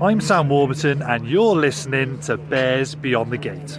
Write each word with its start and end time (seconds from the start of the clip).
I'm 0.00 0.20
Sam 0.20 0.48
Warburton, 0.48 1.02
and 1.02 1.28
you're 1.28 1.54
listening 1.54 2.18
to 2.20 2.36
Bears 2.36 2.94
Beyond 2.94 3.30
the 3.30 3.38
Gate. 3.38 3.78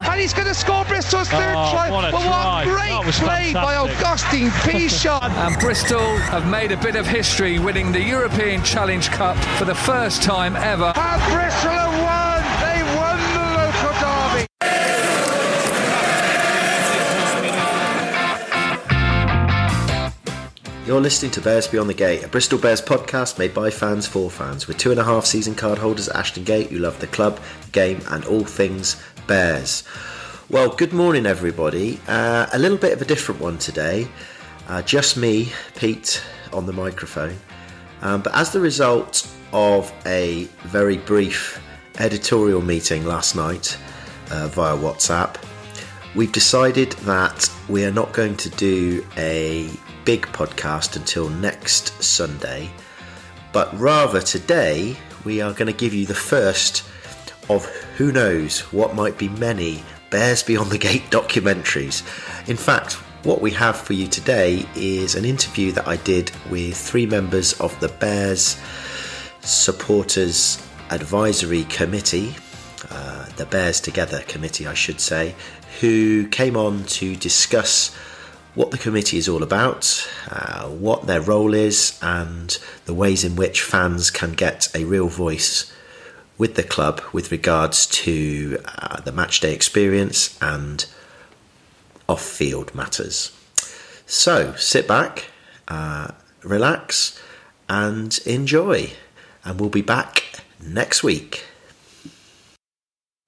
And 0.00 0.20
he's 0.20 0.32
going 0.32 0.48
to 0.48 0.54
score 0.54 0.84
Bristol's 0.86 1.28
third 1.28 1.54
Oh, 1.56 1.70
try. 1.72 1.90
what 1.90 2.04
a 2.04 2.10
But 2.12 2.20
what 2.20 2.24
That 2.24 2.64
great 2.64 3.06
was 3.06 3.18
play 3.18 3.52
by. 3.52 3.76
Augustine 3.76 4.48
Pichon. 4.64 5.22
And 5.22 5.58
Bristol 5.60 6.00
have 6.00 6.48
made 6.50 6.72
a 6.72 6.76
bit 6.78 6.96
of 6.96 7.06
history 7.06 7.58
winning 7.58 7.92
the 7.92 8.00
European 8.02 8.62
Challenge 8.62 9.08
Cup 9.10 9.36
for 9.58 9.64
the 9.64 9.74
first 9.74 10.22
time 10.22 10.56
ever. 10.56 10.92
and 10.96 11.32
Bristol 11.32 11.70
have 11.70 12.02
won. 12.02 12.31
You're 20.92 21.00
listening 21.00 21.30
to 21.30 21.40
Bears 21.40 21.66
Beyond 21.66 21.88
the 21.88 21.94
Gate, 21.94 22.22
a 22.22 22.28
Bristol 22.28 22.58
Bears 22.58 22.82
podcast 22.82 23.38
made 23.38 23.54
by 23.54 23.70
fans 23.70 24.06
for 24.06 24.28
fans, 24.28 24.68
with 24.68 24.76
two 24.76 24.90
and 24.90 25.00
a 25.00 25.04
half 25.04 25.24
season 25.24 25.54
card 25.54 25.78
holders 25.78 26.06
at 26.10 26.16
Ashton 26.16 26.44
Gate 26.44 26.68
who 26.68 26.80
love 26.80 27.00
the 27.00 27.06
club, 27.06 27.40
game, 27.72 28.02
and 28.10 28.26
all 28.26 28.44
things 28.44 29.02
Bears. 29.26 29.84
Well, 30.50 30.68
good 30.68 30.92
morning, 30.92 31.24
everybody. 31.24 31.98
Uh, 32.06 32.46
a 32.52 32.58
little 32.58 32.76
bit 32.76 32.92
of 32.92 33.00
a 33.00 33.06
different 33.06 33.40
one 33.40 33.56
today. 33.56 34.06
Uh, 34.68 34.82
just 34.82 35.16
me, 35.16 35.50
Pete, 35.76 36.22
on 36.52 36.66
the 36.66 36.74
microphone. 36.74 37.38
Um, 38.02 38.20
but 38.20 38.36
as 38.36 38.52
the 38.52 38.60
result 38.60 39.26
of 39.54 39.90
a 40.04 40.44
very 40.64 40.98
brief 40.98 41.58
editorial 42.00 42.60
meeting 42.60 43.06
last 43.06 43.34
night 43.34 43.78
uh, 44.30 44.48
via 44.48 44.76
WhatsApp, 44.76 45.42
we've 46.14 46.32
decided 46.32 46.92
that 47.06 47.50
we 47.70 47.82
are 47.86 47.92
not 47.92 48.12
going 48.12 48.36
to 48.36 48.50
do 48.50 49.06
a 49.16 49.70
big 50.04 50.26
podcast 50.26 50.96
until 50.96 51.28
next 51.28 52.02
Sunday, 52.02 52.70
but 53.52 53.78
rather 53.78 54.20
today 54.20 54.96
we 55.24 55.40
are 55.40 55.52
going 55.52 55.66
to 55.66 55.72
give 55.72 55.94
you 55.94 56.06
the 56.06 56.14
first 56.14 56.84
of 57.48 57.66
who 57.96 58.12
knows 58.12 58.60
what 58.72 58.94
might 58.94 59.18
be 59.18 59.28
many 59.28 59.82
Bears 60.10 60.42
Beyond 60.42 60.70
the 60.70 60.78
Gate 60.78 61.04
documentaries. 61.10 62.02
In 62.48 62.56
fact, 62.56 62.94
what 63.24 63.40
we 63.40 63.50
have 63.52 63.76
for 63.76 63.92
you 63.92 64.08
today 64.08 64.66
is 64.74 65.14
an 65.14 65.24
interview 65.24 65.72
that 65.72 65.86
I 65.86 65.96
did 65.96 66.32
with 66.50 66.76
three 66.76 67.06
members 67.06 67.52
of 67.60 67.78
the 67.80 67.88
Bears 67.88 68.60
Supporters 69.40 70.66
Advisory 70.90 71.64
Committee, 71.64 72.34
uh, 72.90 73.26
the 73.36 73.46
Bears 73.46 73.80
Together 73.80 74.22
Committee, 74.26 74.66
I 74.66 74.74
should 74.74 75.00
say, 75.00 75.34
who 75.80 76.26
came 76.28 76.56
on 76.56 76.84
to 76.84 77.16
discuss 77.16 77.96
what 78.54 78.70
the 78.70 78.78
committee 78.78 79.16
is 79.16 79.28
all 79.28 79.42
about, 79.42 80.08
uh, 80.30 80.68
what 80.68 81.06
their 81.06 81.20
role 81.20 81.54
is, 81.54 81.98
and 82.02 82.58
the 82.84 82.94
ways 82.94 83.24
in 83.24 83.36
which 83.36 83.62
fans 83.62 84.10
can 84.10 84.32
get 84.32 84.68
a 84.74 84.84
real 84.84 85.08
voice 85.08 85.72
with 86.38 86.54
the 86.54 86.62
club 86.62 87.00
with 87.12 87.30
regards 87.30 87.86
to 87.86 88.58
uh, 88.78 89.00
the 89.00 89.12
matchday 89.12 89.52
experience 89.52 90.38
and 90.42 90.86
off 92.08 92.22
field 92.22 92.74
matters. 92.74 93.32
So 94.06 94.54
sit 94.56 94.86
back, 94.86 95.26
uh, 95.68 96.08
relax, 96.42 97.20
and 97.68 98.18
enjoy. 98.26 98.92
And 99.44 99.60
we'll 99.60 99.70
be 99.70 99.82
back 99.82 100.44
next 100.60 101.02
week. 101.02 101.44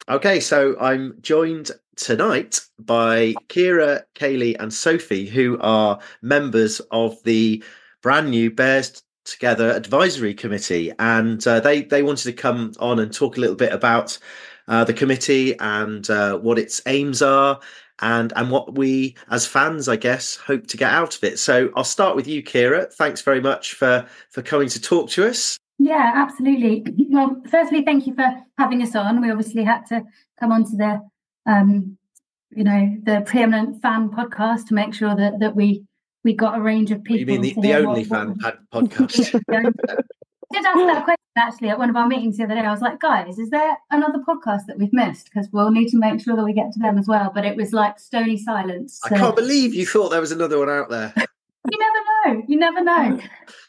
Okay, 0.06 0.38
so 0.38 0.76
I'm 0.78 1.16
joined 1.22 1.70
tonight 1.96 2.60
by 2.78 3.32
Kiera, 3.48 4.02
Kaylee, 4.14 4.54
and 4.60 4.70
Sophie, 4.70 5.24
who 5.24 5.58
are 5.62 5.98
members 6.20 6.80
of 6.90 7.22
the 7.22 7.64
brand 8.02 8.28
new 8.28 8.50
Bears 8.50 9.02
Together 9.24 9.70
Advisory 9.70 10.34
Committee, 10.34 10.92
and 10.98 11.46
uh, 11.46 11.58
they 11.60 11.84
they 11.84 12.02
wanted 12.02 12.24
to 12.24 12.34
come 12.34 12.72
on 12.80 12.98
and 12.98 13.14
talk 13.14 13.38
a 13.38 13.40
little 13.40 13.56
bit 13.56 13.72
about 13.72 14.18
uh, 14.68 14.84
the 14.84 14.92
committee 14.92 15.58
and 15.58 16.10
uh, 16.10 16.36
what 16.36 16.58
its 16.58 16.82
aims 16.84 17.22
are, 17.22 17.58
and 18.00 18.30
and 18.36 18.50
what 18.50 18.74
we 18.74 19.16
as 19.30 19.46
fans, 19.46 19.88
I 19.88 19.96
guess, 19.96 20.36
hope 20.36 20.66
to 20.66 20.76
get 20.76 20.92
out 20.92 21.16
of 21.16 21.24
it. 21.24 21.38
So 21.38 21.70
I'll 21.76 21.82
start 21.82 22.14
with 22.14 22.28
you, 22.28 22.42
Kiera. 22.42 22.92
Thanks 22.92 23.22
very 23.22 23.40
much 23.40 23.72
for 23.72 24.06
for 24.28 24.42
coming 24.42 24.68
to 24.68 24.80
talk 24.82 25.08
to 25.12 25.26
us. 25.26 25.58
Yeah, 25.78 26.12
absolutely. 26.14 26.84
Well, 27.10 27.42
firstly, 27.50 27.82
thank 27.82 28.06
you 28.06 28.14
for 28.14 28.24
having 28.58 28.82
us 28.82 28.94
on. 28.94 29.20
We 29.20 29.30
obviously 29.30 29.64
had 29.64 29.84
to 29.86 30.02
come 30.38 30.52
onto 30.52 30.76
the, 30.76 31.00
um, 31.46 31.98
you 32.50 32.64
know, 32.64 32.96
the 33.02 33.22
preeminent 33.26 33.82
fan 33.82 34.08
podcast 34.10 34.66
to 34.68 34.74
make 34.74 34.94
sure 34.94 35.14
that 35.16 35.40
that 35.40 35.56
we 35.56 35.84
we 36.22 36.32
got 36.32 36.56
a 36.56 36.60
range 36.62 36.90
of 36.90 37.02
people. 37.02 37.20
You 37.20 37.26
mean 37.26 37.42
the, 37.42 37.54
the 37.60 37.74
only 37.74 38.04
what- 38.04 38.08
fan 38.08 38.36
what- 38.70 38.90
podcast? 38.90 39.40
I 39.50 40.58
did 40.58 40.66
ask 40.66 40.76
that 40.76 41.04
question 41.04 41.20
actually 41.36 41.68
at 41.70 41.78
one 41.78 41.90
of 41.90 41.96
our 41.96 42.06
meetings 42.06 42.36
the 42.36 42.44
other 42.44 42.54
day. 42.54 42.60
I 42.60 42.70
was 42.70 42.80
like, 42.80 43.00
guys, 43.00 43.40
is 43.40 43.50
there 43.50 43.76
another 43.90 44.20
podcast 44.20 44.66
that 44.68 44.78
we've 44.78 44.92
missed? 44.92 45.24
Because 45.24 45.48
we'll 45.52 45.72
need 45.72 45.88
to 45.88 45.96
make 45.98 46.20
sure 46.20 46.36
that 46.36 46.44
we 46.44 46.52
get 46.52 46.70
to 46.72 46.78
them 46.78 46.96
as 46.96 47.08
well. 47.08 47.32
But 47.34 47.44
it 47.44 47.56
was 47.56 47.72
like 47.72 47.98
stony 47.98 48.36
silence. 48.36 49.00
I 49.04 49.08
can't 49.18 49.34
believe 49.34 49.74
you 49.74 49.84
thought 49.84 50.10
there 50.10 50.20
was 50.20 50.30
another 50.30 50.58
one 50.60 50.70
out 50.70 50.90
there. 50.90 51.12
You 51.70 51.78
never 51.78 52.36
know. 52.36 52.44
You 52.48 52.58
never 52.58 52.82
know. 52.82 53.20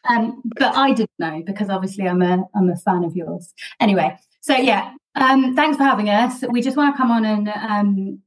Um, 0.09 0.41
but 0.57 0.75
I 0.75 0.93
didn't 0.93 1.11
know 1.19 1.41
because 1.45 1.69
obviously 1.69 2.07
I'm 2.07 2.21
a 2.21 2.43
I'm 2.55 2.69
a 2.69 2.77
fan 2.77 3.03
of 3.03 3.15
yours. 3.15 3.53
Anyway, 3.79 4.15
so 4.41 4.55
yeah, 4.55 4.93
um, 5.15 5.55
thanks 5.55 5.77
for 5.77 5.83
having 5.83 6.09
us. 6.09 6.43
We 6.49 6.61
just 6.61 6.77
want 6.77 6.93
to 6.93 6.97
come 6.97 7.11
on 7.11 7.25
and 7.25 7.49
um, 7.49 8.19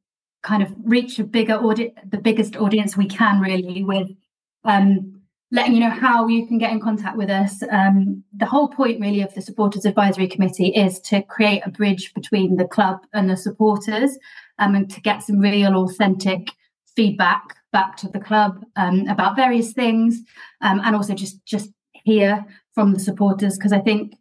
kind 0.43 0.63
of 0.63 0.73
reach 0.85 1.19
a 1.19 1.25
bigger 1.25 1.55
audience, 1.55 1.95
the 2.09 2.19
biggest 2.19 2.57
audience 2.57 2.97
we 2.97 3.07
can 3.07 3.41
really 3.41 3.85
with 3.85 4.09
um, 4.65 5.21
letting 5.51 5.75
you 5.75 5.81
know 5.81 5.91
how 5.91 6.27
you 6.27 6.47
can 6.47 6.59
get 6.59 6.73
in 6.73 6.81
contact 6.81 7.17
with 7.17 7.31
us. 7.31 7.63
Um, 7.71 8.23
the 8.37 8.47
whole 8.47 8.69
point 8.69 9.01
really 9.01 9.23
of 9.23 9.35
the 9.35 9.43
supporters 9.43 9.85
advisory 9.85 10.29
committee 10.29 10.69
is 10.69 11.01
to 11.01 11.23
create 11.23 11.63
a 11.65 11.71
bridge 11.71 12.13
between 12.15 12.57
the 12.57 12.67
club 12.67 13.01
and 13.13 13.31
the 13.31 13.37
supporters 13.37 14.19
um, 14.59 14.75
and 14.75 14.91
to 14.91 15.01
get 15.01 15.23
some 15.23 15.39
real 15.39 15.77
authentic 15.77 16.51
feedback 16.95 17.58
back 17.73 17.97
to 17.99 18.09
the 18.09 18.21
club 18.21 18.65
um, 18.77 19.07
about 19.09 19.37
various 19.37 19.73
things 19.73 20.21
um, 20.63 20.81
and 20.85 20.97
also 20.97 21.15
just 21.15 21.45
just 21.45 21.71
hear 21.93 22.45
from 22.75 22.95
the 22.95 23.01
supporters 23.01 23.57
because 23.57 23.73
I 23.73 23.81
think 23.81 24.15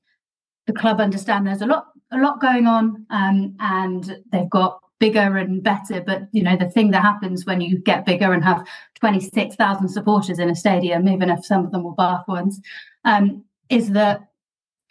the 0.66 0.74
club 0.74 1.00
understand 1.00 1.48
there's 1.48 1.62
a 1.62 1.66
lot 1.66 1.88
a 2.12 2.18
lot 2.18 2.42
going 2.42 2.68
on 2.68 3.06
um, 3.10 3.56
and 3.60 4.18
they've 4.32 4.50
got 4.50 4.80
bigger 5.00 5.38
and 5.38 5.64
better 5.64 6.02
but 6.02 6.24
you 6.32 6.42
know 6.42 6.58
the 6.58 6.70
thing 6.70 6.92
that 6.92 7.04
happens 7.04 7.46
when 7.46 7.62
you 7.62 7.78
get 7.78 8.06
bigger 8.06 8.34
and 8.34 8.44
have 8.44 8.68
26,000 9.00 9.88
supporters 9.90 10.40
in 10.40 10.50
a 10.50 10.56
stadium 10.56 11.08
even 11.08 11.30
if 11.30 11.46
some 11.46 11.66
of 11.66 11.72
them 11.72 11.84
were 11.84 11.94
Bath 11.94 12.28
ones 12.28 12.60
um, 13.06 13.44
is 13.70 13.92
that 13.92 14.28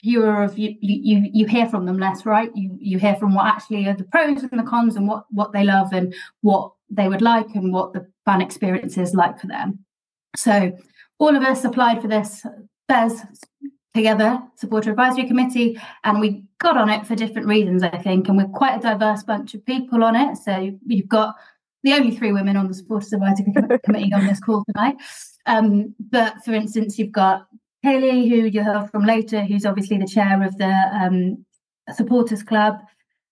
fewer 0.00 0.42
of 0.42 0.58
you, 0.58 0.76
you 0.80 1.00
you 1.02 1.30
you 1.32 1.46
hear 1.46 1.66
from 1.66 1.86
them 1.86 1.98
less 1.98 2.24
right? 2.24 2.50
You 2.54 2.76
you 2.78 2.98
hear 2.98 3.16
from 3.16 3.34
what 3.34 3.46
actually 3.46 3.86
are 3.88 3.94
the 3.94 4.04
pros 4.04 4.42
and 4.42 4.58
the 4.58 4.62
cons 4.62 4.96
and 4.96 5.08
what 5.08 5.24
what 5.30 5.52
they 5.52 5.64
love 5.64 5.92
and 5.92 6.14
what 6.42 6.72
they 6.90 7.08
would 7.08 7.22
like 7.22 7.54
and 7.54 7.72
what 7.72 7.92
the 7.92 8.06
fan 8.26 8.42
experiences 8.42 9.14
like 9.14 9.40
for 9.40 9.46
them. 9.46 9.78
So 10.36 10.76
all 11.18 11.34
of 11.34 11.42
us 11.42 11.64
applied 11.64 12.02
for 12.02 12.08
this 12.08 12.44
bears 12.88 13.22
together 13.94 14.38
supporter 14.56 14.90
advisory 14.90 15.26
committee 15.26 15.80
and 16.04 16.20
we 16.20 16.44
got 16.58 16.76
on 16.76 16.90
it 16.90 17.06
for 17.06 17.16
different 17.16 17.46
reasons 17.46 17.82
i 17.82 17.88
think 17.88 18.28
and 18.28 18.36
we're 18.36 18.46
quite 18.48 18.76
a 18.76 18.82
diverse 18.82 19.22
bunch 19.22 19.54
of 19.54 19.64
people 19.64 20.04
on 20.04 20.14
it. 20.14 20.36
So 20.36 20.78
you've 20.86 21.08
got 21.08 21.34
the 21.82 21.94
only 21.94 22.14
three 22.14 22.32
women 22.32 22.56
on 22.56 22.68
the 22.68 22.74
supporters 22.74 23.12
advisory 23.12 23.52
committee 23.84 24.12
on 24.12 24.26
this 24.26 24.40
call 24.40 24.64
tonight. 24.66 24.96
Um, 25.46 25.94
but 25.98 26.44
for 26.44 26.52
instance 26.52 26.98
you've 26.98 27.12
got 27.12 27.46
Haley, 27.82 28.28
who 28.28 28.46
you 28.46 28.64
heard 28.64 28.90
from 28.90 29.04
later, 29.04 29.44
who's 29.44 29.64
obviously 29.64 29.96
the 29.96 30.06
chair 30.06 30.42
of 30.42 30.58
the 30.58 30.74
um, 30.92 31.44
supporters 31.94 32.42
club. 32.42 32.78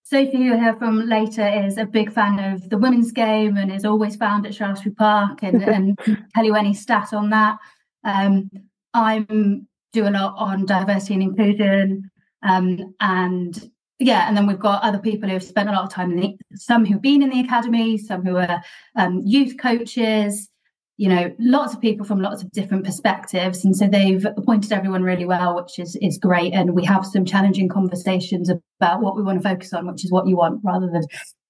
Sophie, 0.07 0.37
who 0.37 0.43
you 0.45 0.59
hear 0.59 0.77
from 0.77 1.09
later, 1.09 1.49
is 1.49 1.79
a 1.79 1.87
big 1.87 2.13
fan 2.13 2.39
of 2.39 2.69
the 2.69 2.77
women's 2.77 3.11
game 3.11 3.57
and 3.57 3.73
is 3.73 3.87
always 3.87 4.17
found 4.17 4.47
at 4.47 4.55
Shaftesbury 4.55 4.95
Park 4.95 5.43
and, 5.43 5.63
and 5.65 5.99
tell 6.35 6.45
you 6.45 6.55
any 6.55 6.75
stat 6.75 7.15
on 7.15 7.31
that. 7.31 7.57
Um, 8.05 8.51
I'm 8.93 9.67
do 9.95 10.07
a 10.07 10.11
lot 10.11 10.35
on 10.37 10.67
diversity 10.67 11.15
and 11.15 11.23
inclusion, 11.23 12.11
um, 12.43 12.95
and 13.01 13.71
yeah, 13.99 14.29
and 14.29 14.37
then 14.37 14.47
we've 14.47 14.59
got 14.59 14.83
other 14.83 14.99
people 14.99 15.29
who 15.29 15.35
have 15.35 15.43
spent 15.43 15.71
a 15.71 15.73
lot 15.73 15.85
of 15.85 15.91
time 15.91 16.13
in 16.13 16.21
the 16.21 16.39
some 16.57 16.85
who've 16.85 17.01
been 17.01 17.23
in 17.23 17.31
the 17.31 17.41
academy, 17.41 17.97
some 17.97 18.27
who 18.27 18.37
are 18.37 18.63
um, 18.97 19.23
youth 19.25 19.57
coaches, 19.59 20.51
you 20.97 21.09
know 21.09 21.35
lots 21.39 21.75
of 21.75 21.81
people 21.81 22.07
from 22.07 22.21
lots 22.21 22.43
of 22.43 22.51
different 22.53 22.85
perspectives. 22.85 23.65
And 23.65 23.77
so 23.77 23.87
they've 23.87 24.25
appointed 24.25 24.73
everyone 24.73 25.03
really 25.03 25.25
well 25.25 25.57
which 25.57 25.79
is 25.79 25.97
is 26.01 26.19
great. 26.19 26.53
And 26.53 26.75
we 26.75 26.85
have 26.85 27.05
some 27.05 27.25
challenging 27.25 27.69
conversations 27.69 28.51
about 28.51 29.01
what 29.01 29.17
we 29.17 29.23
want 29.23 29.43
to 29.43 29.49
focus 29.49 29.73
on 29.73 29.87
which 29.87 30.05
is 30.05 30.13
what 30.13 30.27
you 30.27 30.37
want 30.37 30.61
rather 30.65 30.89
than 30.91 31.03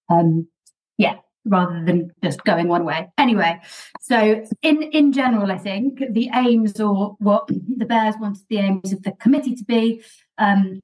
um 0.08 0.46
yeah 0.98 1.16
rather 1.46 1.84
than 1.84 2.10
just 2.22 2.42
going 2.44 2.68
one 2.68 2.84
way. 2.84 3.08
Anyway 3.18 3.60
so 4.00 4.44
in 4.62 4.82
in 4.82 5.12
general 5.12 5.50
i 5.50 5.56
think 5.56 6.02
the 6.10 6.28
aims 6.34 6.78
or 6.78 7.16
what 7.20 7.48
the 7.48 7.86
bears 7.86 8.14
wanted 8.20 8.42
the 8.50 8.58
aims 8.58 8.92
of 8.92 9.02
the 9.02 9.12
committee 9.12 9.54
to 9.54 9.64
be 9.64 10.02
um 10.36 10.80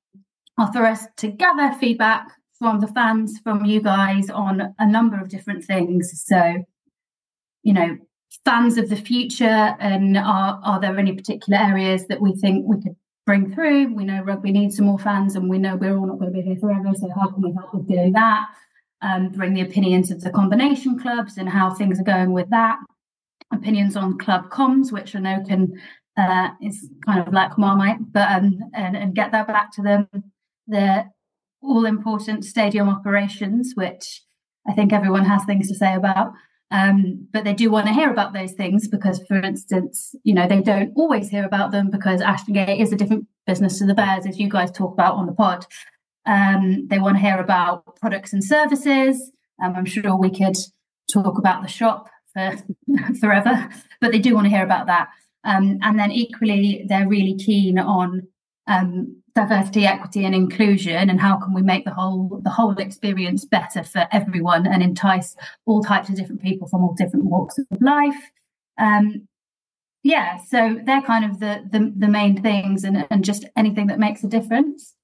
are 0.60 0.72
for 0.72 0.86
us 0.86 1.06
to 1.16 1.28
gather 1.28 1.76
feedback 1.78 2.28
from 2.60 2.80
the 2.80 2.86
fans 2.88 3.38
from 3.42 3.64
you 3.64 3.80
guys 3.80 4.28
on 4.28 4.74
a 4.78 4.86
number 4.86 5.18
of 5.18 5.28
different 5.28 5.64
things. 5.64 6.22
So 6.26 6.62
you 7.62 7.72
know 7.72 7.98
fans 8.44 8.78
of 8.78 8.88
the 8.88 8.96
future 8.96 9.76
and 9.80 10.16
are 10.16 10.60
are 10.62 10.80
there 10.80 10.98
any 10.98 11.12
particular 11.12 11.58
areas 11.58 12.06
that 12.08 12.20
we 12.20 12.34
think 12.34 12.64
we 12.66 12.80
could 12.80 12.96
bring 13.30 13.54
through. 13.54 13.94
We 13.94 14.04
know 14.04 14.24
rugby 14.24 14.50
needs 14.50 14.76
some 14.76 14.86
more 14.86 14.98
fans, 14.98 15.36
and 15.36 15.48
we 15.48 15.58
know 15.58 15.76
we're 15.76 15.96
all 15.96 16.06
not 16.06 16.18
going 16.18 16.32
to 16.32 16.36
be 16.36 16.42
here 16.42 16.56
forever. 16.56 16.90
So 16.96 17.08
how 17.14 17.28
can 17.28 17.42
we 17.42 17.52
help 17.52 17.72
with 17.72 17.86
doing 17.88 18.12
that? 18.14 18.46
Um, 19.02 19.28
bring 19.28 19.54
the 19.54 19.60
opinions 19.60 20.10
of 20.10 20.20
the 20.20 20.30
combination 20.30 20.98
clubs 20.98 21.38
and 21.38 21.48
how 21.48 21.72
things 21.72 22.00
are 22.00 22.04
going 22.04 22.32
with 22.32 22.50
that. 22.50 22.78
Opinions 23.52 23.96
on 23.96 24.18
club 24.18 24.50
comms, 24.50 24.90
which 24.90 25.14
I 25.14 25.20
know 25.20 25.44
can 25.46 25.80
uh, 26.16 26.50
is 26.60 26.90
kind 27.06 27.26
of 27.26 27.32
like 27.32 27.56
Marmite, 27.56 28.12
but 28.12 28.30
um, 28.32 28.58
and, 28.74 28.96
and 28.96 29.14
get 29.14 29.30
that 29.30 29.46
back 29.46 29.72
to 29.74 29.82
them. 29.82 30.08
The 30.66 31.04
all 31.62 31.84
important 31.86 32.44
stadium 32.44 32.88
operations, 32.88 33.74
which 33.76 34.22
I 34.68 34.72
think 34.72 34.92
everyone 34.92 35.24
has 35.24 35.44
things 35.44 35.68
to 35.68 35.74
say 35.74 35.94
about. 35.94 36.32
Um, 36.70 37.26
but 37.32 37.44
they 37.44 37.52
do 37.52 37.70
want 37.70 37.88
to 37.88 37.92
hear 37.92 38.10
about 38.10 38.32
those 38.32 38.52
things 38.52 38.86
because, 38.86 39.20
for 39.26 39.36
instance, 39.36 40.14
you 40.22 40.32
know, 40.32 40.46
they 40.46 40.60
don't 40.60 40.92
always 40.94 41.28
hear 41.28 41.44
about 41.44 41.72
them 41.72 41.90
because 41.90 42.20
Ashton 42.20 42.54
Gate 42.54 42.80
is 42.80 42.92
a 42.92 42.96
different 42.96 43.26
business 43.46 43.78
to 43.78 43.86
the 43.86 43.94
Bears, 43.94 44.26
as 44.26 44.38
you 44.38 44.48
guys 44.48 44.70
talk 44.70 44.92
about 44.92 45.16
on 45.16 45.26
the 45.26 45.32
pod. 45.32 45.66
Um, 46.26 46.86
they 46.88 46.98
want 46.98 47.16
to 47.16 47.22
hear 47.22 47.38
about 47.38 47.96
products 47.96 48.32
and 48.32 48.44
services. 48.44 49.32
Um, 49.62 49.74
I'm 49.74 49.84
sure 49.84 50.16
we 50.16 50.30
could 50.30 50.56
talk 51.12 51.38
about 51.38 51.62
the 51.62 51.68
shop 51.68 52.08
for 52.32 52.56
forever, 53.20 53.68
but 54.00 54.12
they 54.12 54.20
do 54.20 54.34
want 54.34 54.44
to 54.44 54.50
hear 54.50 54.64
about 54.64 54.86
that. 54.86 55.08
Um, 55.42 55.78
and 55.82 55.98
then 55.98 56.12
equally, 56.12 56.84
they're 56.88 57.08
really 57.08 57.36
keen 57.36 57.78
on 57.78 58.28
um, 58.66 59.22
diversity, 59.34 59.86
equity, 59.86 60.24
and 60.24 60.34
inclusion, 60.34 61.10
and 61.10 61.20
how 61.20 61.36
can 61.36 61.54
we 61.54 61.62
make 61.62 61.84
the 61.84 61.94
whole 61.94 62.40
the 62.42 62.50
whole 62.50 62.76
experience 62.78 63.44
better 63.44 63.82
for 63.82 64.06
everyone 64.12 64.66
and 64.66 64.82
entice 64.82 65.36
all 65.66 65.82
types 65.82 66.08
of 66.08 66.16
different 66.16 66.42
people 66.42 66.68
from 66.68 66.82
all 66.82 66.94
different 66.94 67.26
walks 67.26 67.58
of 67.58 67.66
life. 67.80 68.30
Um, 68.78 69.28
yeah, 70.02 70.38
so 70.38 70.78
they're 70.84 71.02
kind 71.02 71.24
of 71.24 71.40
the 71.40 71.62
the, 71.70 71.92
the 71.96 72.08
main 72.08 72.40
things, 72.42 72.84
and, 72.84 73.06
and 73.10 73.24
just 73.24 73.44
anything 73.56 73.86
that 73.88 73.98
makes 73.98 74.24
a 74.24 74.28
difference. 74.28 74.94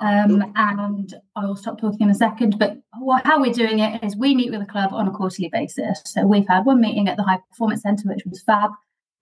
Um, 0.00 0.52
and 0.56 1.14
I 1.36 1.44
will 1.44 1.56
stop 1.56 1.78
talking 1.78 2.02
in 2.02 2.10
a 2.10 2.14
second. 2.14 2.58
But 2.58 2.78
how 3.24 3.40
we're 3.40 3.52
doing 3.52 3.80
it 3.80 4.02
is 4.02 4.16
we 4.16 4.34
meet 4.34 4.50
with 4.50 4.60
the 4.60 4.66
club 4.66 4.92
on 4.92 5.06
a 5.06 5.10
quarterly 5.10 5.50
basis. 5.50 6.00
So 6.06 6.26
we've 6.26 6.48
had 6.48 6.64
one 6.64 6.80
meeting 6.80 7.08
at 7.08 7.16
the 7.16 7.22
High 7.22 7.38
Performance 7.50 7.82
Centre, 7.82 8.08
which 8.08 8.24
was 8.24 8.42
fab. 8.42 8.70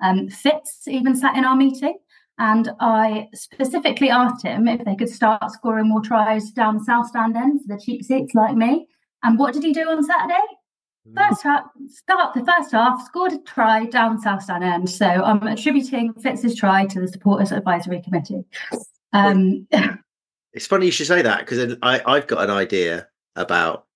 Um, 0.01 0.29
Fitz 0.29 0.87
even 0.87 1.17
sat 1.17 1.37
in 1.37 1.45
our 1.45 1.57
meeting. 1.57 1.99
And 2.39 2.71
I 2.81 3.29
specifically 3.35 4.11
asked 4.11 4.45
him 4.45 4.69
if 4.69 4.85
they 4.85 4.95
could 4.95 5.09
start 5.09 5.51
scoring 5.51 5.89
more 5.89 6.01
tries 6.01 6.51
down 6.51 6.79
the 6.79 6.85
south 6.85 7.09
stand 7.09 7.37
end 7.37 7.63
for 7.63 7.75
the 7.75 7.83
cheap 7.83 8.05
seats 8.05 8.35
like 8.35 8.55
me. 8.55 8.87
And 9.25 9.39
what 9.39 9.55
did 9.55 9.65
he 9.65 9.73
do 9.73 9.89
on 9.89 10.05
Saturday? 10.05 10.35
Hmm. 11.09 11.17
First 11.17 11.43
half, 11.43 11.65
start 11.89 12.35
the 12.35 12.45
first 12.45 12.71
half, 12.73 13.05
scored 13.05 13.33
a 13.33 13.39
try 13.39 13.87
down 13.87 14.21
south 14.21 14.45
stand 14.45 14.63
end. 14.63 14.89
So 14.89 15.07
I'm 15.07 15.43
attributing 15.43 16.15
Fitz's 16.15 16.55
try 16.55 16.87
to 16.87 17.01
the 17.01 17.09
supporters 17.09 17.51
advisory 17.51 18.01
committee. 18.03 18.45
Um, 19.13 19.67
it's 20.53 20.67
funny 20.67 20.87
you 20.87 20.93
should 20.93 21.09
say 21.09 21.23
that 21.23 21.41
because 21.41 21.77
I've 21.83 22.27
got 22.29 22.45
an 22.45 22.51
idea 22.51 23.09
about 23.35 23.87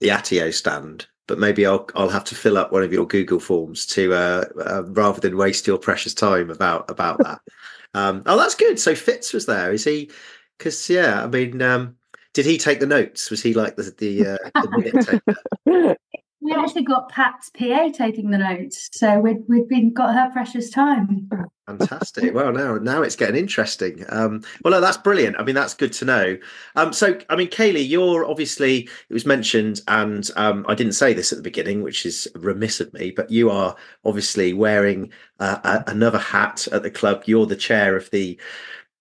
the 0.00 0.08
Atyeo 0.08 0.54
stand 0.54 1.08
but 1.28 1.38
maybe 1.38 1.64
I'll 1.64 1.86
I'll 1.94 2.08
have 2.08 2.24
to 2.24 2.34
fill 2.34 2.58
up 2.58 2.72
one 2.72 2.82
of 2.82 2.92
your 2.92 3.06
Google 3.06 3.38
forms 3.38 3.86
to 3.88 4.14
uh, 4.14 4.44
uh, 4.66 4.82
rather 4.86 5.20
than 5.20 5.36
waste 5.36 5.66
your 5.66 5.78
precious 5.78 6.14
time 6.14 6.50
about 6.50 6.90
about 6.90 7.18
that. 7.18 7.40
Um, 7.94 8.22
oh, 8.26 8.36
that's 8.36 8.54
good. 8.54 8.78
So 8.78 8.94
Fitz 8.94 9.32
was 9.32 9.46
there. 9.46 9.72
Is 9.72 9.84
he? 9.84 10.10
Because 10.56 10.88
yeah, 10.88 11.22
I 11.22 11.26
mean, 11.26 11.62
um, 11.62 11.96
did 12.34 12.46
he 12.46 12.58
take 12.58 12.80
the 12.80 12.86
notes? 12.86 13.30
Was 13.30 13.42
he 13.42 13.54
like 13.54 13.76
the 13.76 13.94
the, 13.96 14.26
uh, 14.26 14.62
the 14.62 14.70
minute 14.70 15.22
taker? 15.66 15.96
We 16.48 16.54
actually 16.54 16.84
got 16.84 17.10
Pat's 17.10 17.50
PA 17.50 17.90
taking 17.92 18.30
the 18.30 18.38
notes, 18.38 18.88
so 18.92 19.20
we've 19.20 19.42
we'd 19.48 19.68
been 19.68 19.92
got 19.92 20.14
her 20.14 20.30
precious 20.32 20.70
time. 20.70 21.28
Fantastic. 21.66 22.32
Well, 22.32 22.52
now 22.52 22.78
now 22.78 23.02
it's 23.02 23.16
getting 23.16 23.36
interesting. 23.36 24.06
Um, 24.08 24.42
well, 24.64 24.72
no, 24.72 24.80
that's 24.80 24.96
brilliant. 24.96 25.36
I 25.38 25.44
mean, 25.44 25.54
that's 25.54 25.74
good 25.74 25.92
to 25.94 26.06
know. 26.06 26.38
Um, 26.74 26.94
so, 26.94 27.18
I 27.28 27.36
mean, 27.36 27.48
Kaylee, 27.48 27.86
you're 27.86 28.24
obviously 28.24 28.88
it 29.10 29.12
was 29.12 29.26
mentioned, 29.26 29.82
and 29.88 30.30
um, 30.36 30.64
I 30.66 30.74
didn't 30.74 30.94
say 30.94 31.12
this 31.12 31.32
at 31.32 31.36
the 31.36 31.42
beginning, 31.42 31.82
which 31.82 32.06
is 32.06 32.26
remiss 32.34 32.80
of 32.80 32.94
me, 32.94 33.10
but 33.10 33.30
you 33.30 33.50
are 33.50 33.76
obviously 34.06 34.54
wearing 34.54 35.12
uh, 35.40 35.58
a, 35.62 35.90
another 35.90 36.18
hat 36.18 36.66
at 36.72 36.82
the 36.82 36.90
club. 36.90 37.24
You're 37.26 37.44
the 37.44 37.56
chair 37.56 37.94
of 37.94 38.08
the 38.08 38.40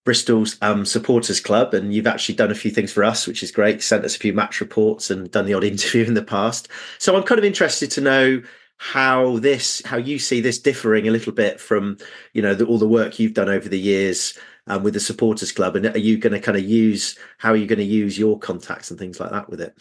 Bristol's 0.08 0.58
um, 0.62 0.86
supporters 0.86 1.42
club, 1.42 1.74
and 1.74 1.94
you've 1.94 2.08
actually 2.08 2.36
done 2.36 2.50
a 2.50 2.56
few 2.56 2.72
things 2.72 2.94
for 2.94 3.04
us, 3.04 3.28
which 3.28 3.44
is 3.44 3.52
great. 3.52 3.84
Sent 3.84 4.06
us 4.06 4.16
a 4.16 4.20
few 4.20 4.32
match 4.32 4.62
reports 4.62 5.12
and 5.12 5.30
done 5.30 5.46
the 5.46 5.54
odd 5.54 5.64
interview 5.66 6.06
in 6.06 6.14
the 6.14 6.24
past. 6.24 6.70
So 6.98 7.14
I'm 7.14 7.24
kind 7.24 7.40
of 7.40 7.44
interested 7.44 7.92
to 7.92 8.02
know 8.02 8.42
how 8.78 9.38
this, 9.40 9.82
how 9.84 9.98
you 9.98 10.18
see 10.18 10.40
this 10.40 10.60
differing 10.60 11.10
a 11.10 11.12
little 11.12 11.34
bit 11.34 11.60
from, 11.60 11.98
you 12.32 12.42
know, 12.42 12.56
the, 12.56 12.66
all 12.66 12.78
the 12.78 12.88
work 12.88 13.20
you've 13.20 13.34
done 13.34 13.50
over 13.50 13.68
the 13.68 13.78
years 13.78 14.40
um, 14.68 14.82
with 14.82 14.94
the 14.94 15.02
supporters 15.02 15.52
club, 15.52 15.76
and 15.76 15.88
are 15.88 16.00
you 16.00 16.18
going 16.18 16.32
to 16.32 16.40
kind 16.40 16.58
of 16.58 16.64
use 16.64 17.20
how 17.38 17.52
are 17.52 17.58
you 17.58 17.68
going 17.68 17.80
to 17.80 17.86
use 17.86 18.18
your 18.18 18.40
contacts 18.40 18.90
and 18.90 18.98
things 18.98 19.20
like 19.20 19.32
that 19.32 19.50
with 19.50 19.60
it? 19.60 19.78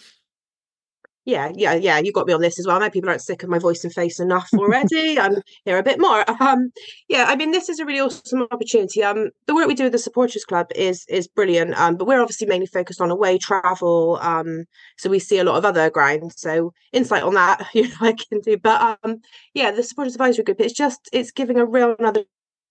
Yeah, 1.26 1.50
yeah, 1.56 1.74
yeah, 1.74 1.98
you 1.98 2.12
got 2.12 2.28
me 2.28 2.32
on 2.32 2.40
this 2.40 2.56
as 2.56 2.68
well. 2.68 2.76
I 2.76 2.78
know 2.78 2.90
people 2.90 3.10
aren't 3.10 3.20
sick 3.20 3.42
of 3.42 3.48
my 3.48 3.58
voice 3.58 3.82
and 3.82 3.92
face 3.92 4.20
enough 4.20 4.48
already. 4.54 5.18
I'm 5.18 5.42
here 5.64 5.76
a 5.76 5.82
bit 5.82 5.98
more. 5.98 6.24
Um, 6.40 6.70
yeah, 7.08 7.24
I 7.26 7.34
mean, 7.34 7.50
this 7.50 7.68
is 7.68 7.80
a 7.80 7.84
really 7.84 7.98
awesome 7.98 8.46
opportunity. 8.52 9.02
Um, 9.02 9.30
the 9.46 9.54
work 9.54 9.66
we 9.66 9.74
do 9.74 9.82
with 9.82 9.92
the 9.92 9.98
supporters 9.98 10.44
club 10.44 10.68
is 10.76 11.04
is 11.08 11.26
brilliant. 11.26 11.76
Um, 11.80 11.96
but 11.96 12.06
we're 12.06 12.20
obviously 12.20 12.46
mainly 12.46 12.66
focused 12.66 13.00
on 13.00 13.10
away 13.10 13.38
travel. 13.38 14.20
Um, 14.22 14.66
so 14.98 15.10
we 15.10 15.18
see 15.18 15.38
a 15.38 15.44
lot 15.44 15.56
of 15.56 15.64
other 15.64 15.90
grounds. 15.90 16.40
So 16.40 16.72
insight 16.92 17.24
on 17.24 17.34
that, 17.34 17.66
you 17.74 17.88
know, 17.88 17.94
I 18.00 18.12
can 18.12 18.40
do. 18.40 18.56
But 18.56 18.98
um, 19.02 19.20
yeah, 19.52 19.72
the 19.72 19.82
supporters 19.82 20.14
advisory 20.14 20.44
group. 20.44 20.60
It's 20.60 20.72
just 20.72 21.08
it's 21.12 21.32
giving 21.32 21.58
a 21.58 21.66
real 21.66 21.96
another 21.98 22.22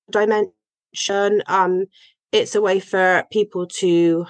dimension. 0.10 1.44
Um, 1.48 1.88
it's 2.32 2.56
a 2.56 2.62
way 2.62 2.80
for 2.80 3.26
people 3.34 3.68
to 3.80 4.28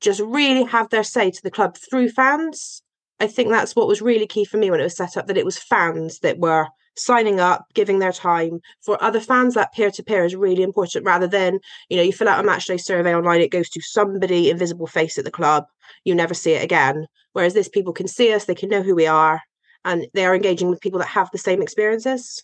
just 0.00 0.20
really 0.20 0.64
have 0.64 0.88
their 0.88 1.04
say 1.04 1.30
to 1.30 1.42
the 1.42 1.50
club 1.50 1.76
through 1.76 2.08
fans 2.08 2.82
I 3.20 3.26
think 3.26 3.50
that's 3.50 3.76
what 3.76 3.86
was 3.86 4.00
really 4.02 4.26
key 4.26 4.44
for 4.44 4.56
me 4.56 4.70
when 4.70 4.80
it 4.80 4.84
was 4.84 4.96
set 4.96 5.16
up 5.16 5.26
that 5.26 5.36
it 5.36 5.44
was 5.44 5.58
fans 5.58 6.20
that 6.20 6.38
were 6.38 6.66
signing 6.96 7.38
up, 7.40 7.66
giving 7.74 7.98
their 7.98 8.12
time. 8.12 8.60
For 8.80 9.02
other 9.02 9.20
fans, 9.20 9.54
that 9.54 9.72
peer 9.72 9.90
to 9.90 10.02
peer 10.02 10.24
is 10.24 10.34
really 10.34 10.62
important 10.62 11.04
rather 11.04 11.26
than, 11.26 11.60
you 11.88 11.96
know, 11.96 12.02
you 12.02 12.12
fill 12.12 12.28
out 12.28 12.44
a 12.44 12.48
matchday 12.48 12.80
survey 12.80 13.14
online, 13.14 13.40
it 13.40 13.50
goes 13.50 13.68
to 13.70 13.80
somebody 13.80 14.50
invisible 14.50 14.86
face 14.86 15.18
at 15.18 15.24
the 15.24 15.30
club, 15.30 15.64
you 16.04 16.14
never 16.14 16.34
see 16.34 16.52
it 16.52 16.64
again. 16.64 17.06
Whereas 17.32 17.54
this, 17.54 17.68
people 17.68 17.92
can 17.92 18.08
see 18.08 18.32
us, 18.32 18.44
they 18.44 18.54
can 18.54 18.68
know 18.68 18.82
who 18.82 18.94
we 18.94 19.06
are, 19.06 19.40
and 19.84 20.06
they 20.14 20.26
are 20.26 20.34
engaging 20.34 20.68
with 20.68 20.80
people 20.80 20.98
that 20.98 21.08
have 21.08 21.30
the 21.30 21.38
same 21.38 21.62
experiences. 21.62 22.42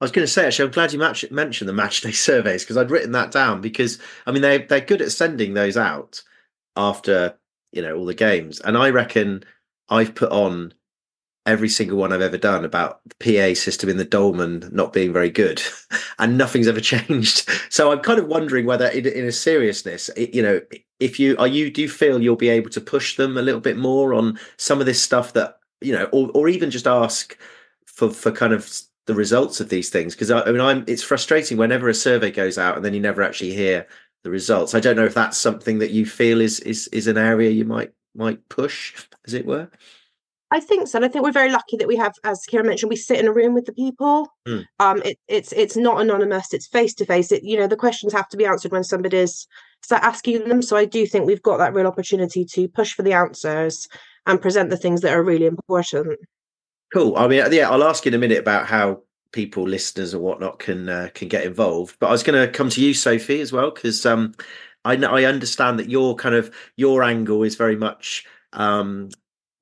I 0.00 0.04
was 0.04 0.12
going 0.12 0.26
to 0.26 0.32
say, 0.32 0.46
actually, 0.46 0.66
I'm 0.66 0.72
glad 0.72 0.92
you 0.92 0.98
match, 0.98 1.30
mentioned 1.30 1.68
the 1.68 1.74
matchday 1.74 2.14
surveys 2.14 2.64
because 2.64 2.76
I'd 2.76 2.90
written 2.90 3.12
that 3.12 3.30
down 3.30 3.60
because, 3.60 3.98
I 4.26 4.32
mean, 4.32 4.42
they, 4.42 4.58
they're 4.58 4.80
good 4.80 5.02
at 5.02 5.12
sending 5.12 5.54
those 5.54 5.76
out 5.76 6.22
after, 6.76 7.38
you 7.70 7.82
know, 7.82 7.96
all 7.96 8.06
the 8.06 8.14
games. 8.14 8.58
And 8.60 8.76
I 8.76 8.90
reckon 8.90 9.44
I've 9.92 10.14
put 10.14 10.32
on 10.32 10.72
every 11.44 11.68
single 11.68 11.98
one 11.98 12.12
I've 12.12 12.20
ever 12.20 12.38
done 12.38 12.64
about 12.64 13.00
the 13.04 13.16
PA 13.18 13.58
system 13.58 13.88
in 13.88 13.96
the 13.96 14.04
Dolman 14.04 14.68
not 14.72 14.92
being 14.92 15.12
very 15.12 15.30
good, 15.30 15.62
and 16.18 16.38
nothing's 16.38 16.68
ever 16.68 16.80
changed. 16.94 17.48
So 17.70 17.92
I'm 17.92 18.00
kind 18.00 18.18
of 18.18 18.26
wondering 18.26 18.66
whether, 18.66 18.86
in, 18.88 19.06
in 19.06 19.26
a 19.26 19.32
seriousness, 19.32 20.08
it, 20.10 20.34
you 20.34 20.42
know, 20.42 20.60
if 21.00 21.18
you 21.18 21.36
are 21.38 21.48
you 21.48 21.70
do 21.70 21.82
you 21.82 21.88
feel 21.88 22.22
you'll 22.22 22.36
be 22.36 22.48
able 22.48 22.70
to 22.70 22.80
push 22.80 23.16
them 23.16 23.36
a 23.36 23.42
little 23.42 23.60
bit 23.60 23.76
more 23.76 24.14
on 24.14 24.38
some 24.56 24.80
of 24.80 24.86
this 24.86 25.02
stuff 25.02 25.32
that 25.32 25.58
you 25.80 25.92
know, 25.92 26.04
or 26.12 26.30
or 26.34 26.48
even 26.48 26.70
just 26.70 26.86
ask 26.86 27.36
for 27.86 28.10
for 28.10 28.30
kind 28.30 28.52
of 28.52 28.70
the 29.06 29.14
results 29.14 29.60
of 29.60 29.68
these 29.68 29.90
things 29.90 30.14
because 30.14 30.30
I, 30.30 30.42
I 30.42 30.52
mean 30.52 30.60
I'm 30.60 30.84
it's 30.86 31.02
frustrating 31.02 31.58
whenever 31.58 31.88
a 31.88 31.94
survey 31.94 32.30
goes 32.30 32.56
out 32.56 32.76
and 32.76 32.84
then 32.84 32.94
you 32.94 33.00
never 33.00 33.22
actually 33.22 33.52
hear 33.52 33.86
the 34.22 34.30
results. 34.30 34.74
I 34.74 34.80
don't 34.80 34.94
know 34.94 35.04
if 35.04 35.14
that's 35.14 35.36
something 35.36 35.80
that 35.80 35.90
you 35.90 36.06
feel 36.06 36.40
is 36.40 36.60
is 36.60 36.86
is 36.88 37.08
an 37.08 37.18
area 37.18 37.50
you 37.50 37.64
might 37.64 37.92
might 38.14 38.48
push, 38.48 39.06
as 39.26 39.34
it 39.34 39.46
were? 39.46 39.70
I 40.52 40.60
think 40.60 40.86
so. 40.86 40.98
And 40.98 41.04
I 41.04 41.08
think 41.08 41.24
we're 41.24 41.32
very 41.32 41.50
lucky 41.50 41.78
that 41.78 41.88
we 41.88 41.96
have, 41.96 42.12
as 42.24 42.42
Kiera 42.50 42.64
mentioned, 42.64 42.90
we 42.90 42.96
sit 42.96 43.18
in 43.18 43.26
a 43.26 43.32
room 43.32 43.54
with 43.54 43.64
the 43.64 43.72
people. 43.72 44.28
Mm. 44.46 44.66
Um, 44.80 45.02
it, 45.02 45.18
it's 45.26 45.50
it's 45.52 45.76
not 45.76 46.00
anonymous. 46.00 46.52
It's 46.52 46.66
face 46.66 46.92
to 46.96 47.06
face. 47.06 47.32
It 47.32 47.42
you 47.42 47.56
know 47.56 47.66
the 47.66 47.76
questions 47.76 48.12
have 48.12 48.28
to 48.28 48.36
be 48.36 48.44
answered 48.44 48.70
when 48.70 48.84
somebody's 48.84 49.46
start 49.82 50.02
asking 50.02 50.48
them. 50.48 50.60
So 50.60 50.76
I 50.76 50.84
do 50.84 51.06
think 51.06 51.26
we've 51.26 51.42
got 51.42 51.56
that 51.56 51.72
real 51.72 51.86
opportunity 51.86 52.44
to 52.44 52.68
push 52.68 52.92
for 52.92 53.02
the 53.02 53.14
answers 53.14 53.88
and 54.26 54.42
present 54.42 54.68
the 54.68 54.76
things 54.76 55.00
that 55.00 55.14
are 55.14 55.22
really 55.22 55.46
important. 55.46 56.18
Cool. 56.92 57.16
I 57.16 57.26
mean, 57.28 57.44
yeah, 57.50 57.70
I'll 57.70 57.84
ask 57.84 58.04
you 58.04 58.10
in 58.10 58.14
a 58.14 58.18
minute 58.18 58.38
about 58.38 58.66
how 58.66 59.00
people, 59.32 59.66
listeners, 59.66 60.12
or 60.12 60.20
whatnot 60.20 60.58
can 60.58 60.88
uh, 60.90 61.08
can 61.14 61.28
get 61.28 61.44
involved. 61.44 61.96
But 61.98 62.08
I 62.08 62.12
was 62.12 62.22
going 62.22 62.46
to 62.46 62.52
come 62.52 62.68
to 62.68 62.84
you, 62.84 62.92
Sophie, 62.92 63.40
as 63.40 63.52
well, 63.52 63.70
because 63.70 64.04
um, 64.04 64.34
I 64.84 64.94
I 64.96 65.24
understand 65.24 65.78
that 65.78 65.88
your 65.88 66.14
kind 66.16 66.34
of 66.34 66.54
your 66.76 67.02
angle 67.02 67.42
is 67.42 67.54
very 67.54 67.76
much 67.76 68.24
um, 68.52 69.10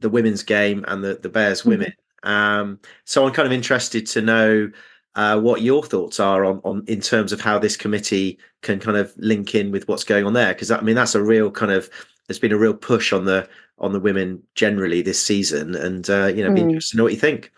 the 0.00 0.10
women's 0.10 0.42
game 0.42 0.84
and 0.88 1.04
the 1.04 1.14
the 1.14 1.28
Bears 1.28 1.60
mm-hmm. 1.60 1.70
women. 1.70 1.92
Mm-hmm. 2.24 2.30
Um, 2.30 2.80
so 3.04 3.26
I'm 3.26 3.32
kind 3.32 3.46
of 3.46 3.52
interested 3.52 4.06
to 4.08 4.20
know 4.20 4.70
uh, 5.14 5.40
what 5.40 5.62
your 5.62 5.82
thoughts 5.82 6.20
are 6.20 6.44
on 6.44 6.60
on 6.64 6.84
in 6.86 7.00
terms 7.00 7.32
of 7.32 7.40
how 7.40 7.58
this 7.58 7.76
committee 7.76 8.38
can 8.62 8.78
kind 8.78 8.96
of 8.96 9.12
link 9.16 9.54
in 9.54 9.70
with 9.70 9.88
what's 9.88 10.04
going 10.04 10.24
on 10.24 10.32
there. 10.32 10.52
Because 10.54 10.70
I 10.70 10.80
mean 10.80 10.96
that's 10.96 11.14
a 11.14 11.22
real 11.22 11.50
kind 11.50 11.72
of 11.72 11.90
there's 12.26 12.38
been 12.38 12.52
a 12.52 12.58
real 12.58 12.74
push 12.74 13.12
on 13.12 13.24
the 13.24 13.48
on 13.78 13.92
the 13.92 14.00
women 14.00 14.42
generally 14.54 15.02
this 15.02 15.24
season, 15.24 15.74
and 15.74 16.08
uh, 16.08 16.26
you 16.26 16.44
know, 16.44 16.50
mm. 16.50 16.54
be 16.54 16.60
interested 16.60 16.92
to 16.92 16.96
know 16.98 17.04
what 17.04 17.12
you 17.12 17.18
think. 17.18 17.50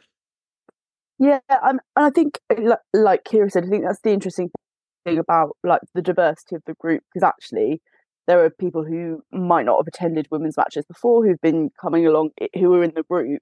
Yeah, 1.18 1.40
um, 1.62 1.78
I 1.94 2.10
think, 2.10 2.40
like 2.94 3.24
Kiera 3.24 3.50
said, 3.50 3.64
I 3.64 3.68
think 3.68 3.84
that's 3.84 4.00
the 4.00 4.10
interesting 4.10 4.50
about 5.06 5.56
like 5.64 5.80
the 5.94 6.02
diversity 6.02 6.56
of 6.56 6.62
the 6.66 6.74
group 6.74 7.02
because 7.12 7.26
actually 7.26 7.80
there 8.28 8.44
are 8.44 8.50
people 8.50 8.84
who 8.84 9.20
might 9.32 9.66
not 9.66 9.78
have 9.78 9.86
attended 9.88 10.28
women's 10.30 10.56
matches 10.56 10.84
before 10.86 11.26
who've 11.26 11.40
been 11.40 11.70
coming 11.80 12.06
along 12.06 12.30
who 12.54 12.72
are 12.74 12.84
in 12.84 12.92
the 12.94 13.02
group 13.02 13.40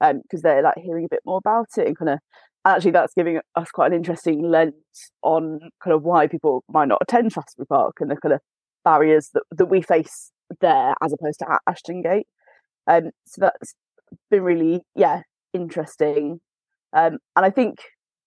um 0.00 0.20
because 0.22 0.42
they're 0.42 0.62
like 0.62 0.78
hearing 0.78 1.04
a 1.04 1.08
bit 1.10 1.20
more 1.26 1.38
about 1.38 1.66
it 1.76 1.86
and 1.86 1.98
kind 1.98 2.10
of 2.10 2.18
actually 2.66 2.90
that's 2.90 3.14
giving 3.14 3.40
us 3.56 3.70
quite 3.70 3.90
an 3.90 3.96
interesting 3.96 4.42
lens 4.42 4.74
on 5.22 5.60
kind 5.82 5.94
of 5.94 6.02
why 6.02 6.26
people 6.26 6.62
might 6.68 6.88
not 6.88 6.98
attend 7.02 7.32
Shaftesbury 7.32 7.66
Park 7.66 7.96
and 8.00 8.10
the 8.10 8.16
kind 8.16 8.34
of 8.34 8.40
barriers 8.84 9.30
that, 9.34 9.42
that 9.50 9.66
we 9.66 9.82
face 9.82 10.30
there 10.60 10.94
as 11.02 11.12
opposed 11.12 11.38
to 11.40 11.50
at 11.50 11.60
Ashton 11.68 12.02
Gate. 12.02 12.26
Um, 12.86 13.10
so 13.26 13.40
that's 13.40 13.74
been 14.30 14.42
really 14.42 14.80
yeah 14.94 15.22
interesting, 15.52 16.40
um, 16.92 17.18
and 17.36 17.46
I 17.46 17.50
think 17.50 17.78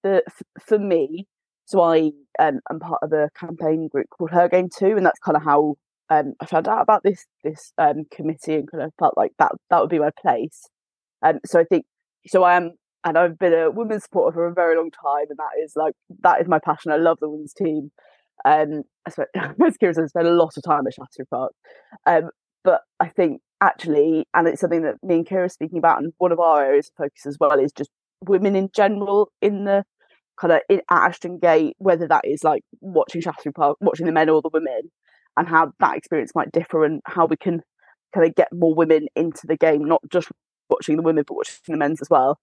that 0.04 0.24
f- 0.28 0.64
for 0.66 0.80
me, 0.80 1.28
so 1.66 1.82
I 1.82 2.12
um, 2.40 2.60
am 2.70 2.80
part 2.80 3.00
of 3.02 3.12
a 3.14 3.30
campaign 3.38 3.88
group 3.88 4.08
called 4.10 4.32
Her 4.32 4.50
Game 4.50 4.70
Too, 4.70 4.96
and 4.98 5.06
that's 5.06 5.20
kind 5.20 5.38
of 5.38 5.44
how 5.44 5.76
um, 6.10 6.34
I 6.42 6.46
found 6.46 6.68
out 6.68 6.82
about 6.82 7.04
this 7.04 7.26
this 7.44 7.74
um, 7.78 8.06
committee 8.12 8.56
and 8.56 8.70
kind 8.70 8.84
of 8.84 8.92
felt 9.00 9.18
like 9.18 9.32
that 9.40 9.52
that 9.70 9.80
would 9.82 9.90
be 9.90 10.00
my 10.00 10.12
place. 10.22 10.70
Um, 11.22 11.40
so 11.46 11.60
I 11.60 11.64
think 11.64 11.86
so 12.28 12.44
I 12.44 12.56
am 12.56 12.74
and 13.04 13.18
I've 13.18 13.38
been 13.38 13.54
a 13.54 13.70
women's 13.70 14.04
supporter 14.04 14.34
for 14.34 14.48
a 14.48 14.54
very 14.54 14.78
long 14.78 14.92
time, 14.92 15.26
and 15.30 15.38
that 15.38 15.62
is 15.64 15.74
like 15.76 15.94
that 16.22 16.42
is 16.42 16.48
my 16.48 16.60
passion. 16.60 16.92
I 16.92 16.98
love 16.98 17.18
the 17.20 17.30
women's 17.30 17.54
team. 17.54 17.92
Um, 18.46 18.84
I 19.06 19.12
spent, 19.12 19.30
as 19.36 19.78
Kiera 19.78 20.04
I 20.04 20.08
spent 20.08 20.28
a 20.28 20.32
lot 20.34 20.54
of 20.58 20.64
time 20.64 20.88
at 20.88 20.94
Shaftesbury 20.94 21.28
Park. 21.30 21.54
Um, 22.06 22.30
but 22.64 22.82
I 23.00 23.10
think 23.10 23.42
actually, 23.62 24.26
and 24.34 24.48
it's 24.48 24.62
something 24.62 24.84
that 24.84 24.96
me 25.04 25.16
and 25.16 25.28
Kiera 25.28 25.46
are 25.46 25.50
speaking 25.50 25.78
about, 25.78 26.02
and 26.02 26.14
one 26.18 26.32
of 26.32 26.40
our 26.40 26.64
areas 26.64 26.90
of 26.90 27.06
focus 27.06 27.26
as 27.26 27.38
well 27.40 27.60
is 27.60 27.72
just 27.72 27.90
women 28.22 28.56
in 28.56 28.70
general 28.74 29.30
in 29.42 29.66
the 29.66 29.84
kind 30.44 30.54
of 30.54 30.62
in, 30.70 30.82
at 30.90 31.08
Ashton 31.08 31.40
Gate, 31.40 31.76
whether 31.78 32.08
that 32.08 32.26
is 32.26 32.44
like 32.44 32.64
watching 32.82 33.22
Shaftesbury 33.22 33.54
Park, 33.54 33.78
watching 33.80 34.06
the 34.06 34.12
men 34.12 34.30
or 34.30 34.42
the 34.42 34.50
women, 34.52 34.92
and 35.38 35.48
how 35.48 35.72
that 35.80 35.96
experience 35.96 36.34
might 36.36 36.52
differ, 36.52 36.84
and 36.84 37.02
how 37.06 37.26
we 37.26 37.38
can 37.38 37.62
kind 38.14 38.28
of 38.28 38.36
get 38.36 38.50
more 38.52 38.76
women 38.76 39.08
into 39.16 39.48
the 39.48 39.56
game, 39.56 39.86
not 39.86 40.02
just 40.12 40.30
watching 40.70 40.98
the 40.98 41.02
women, 41.02 41.24
but 41.26 41.36
watching 41.36 41.56
the 41.70 41.78
men's 41.78 42.02
as 42.02 42.10
well. 42.10 42.40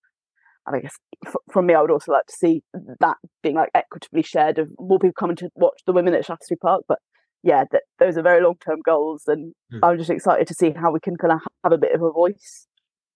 And 0.66 0.76
I 0.76 0.80
guess 0.80 0.94
f- 1.26 1.34
from 1.52 1.66
me, 1.66 1.74
I 1.74 1.82
would 1.82 1.90
also 1.90 2.12
like 2.12 2.26
to 2.26 2.34
see 2.34 2.62
that 3.00 3.16
being 3.42 3.56
like 3.56 3.70
equitably 3.74 4.22
shared 4.22 4.58
of 4.58 4.70
more 4.78 4.98
people 4.98 5.14
coming 5.18 5.36
to 5.36 5.50
watch 5.54 5.80
the 5.86 5.92
women 5.92 6.14
at 6.14 6.24
Shaftesbury 6.24 6.58
Park. 6.58 6.84
But 6.88 7.00
yeah, 7.42 7.64
that 7.70 7.82
those 7.98 8.16
are 8.16 8.22
very 8.22 8.42
long 8.42 8.56
term 8.64 8.80
goals, 8.84 9.24
and 9.26 9.52
mm. 9.72 9.80
I'm 9.82 9.98
just 9.98 10.10
excited 10.10 10.46
to 10.46 10.54
see 10.54 10.72
how 10.72 10.90
we 10.90 11.00
can 11.00 11.16
kind 11.16 11.34
of 11.34 11.40
have 11.64 11.72
a 11.72 11.78
bit 11.78 11.94
of 11.94 12.02
a 12.02 12.10
voice 12.10 12.66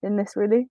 in 0.03 0.17
this. 0.17 0.35
Really, 0.37 0.67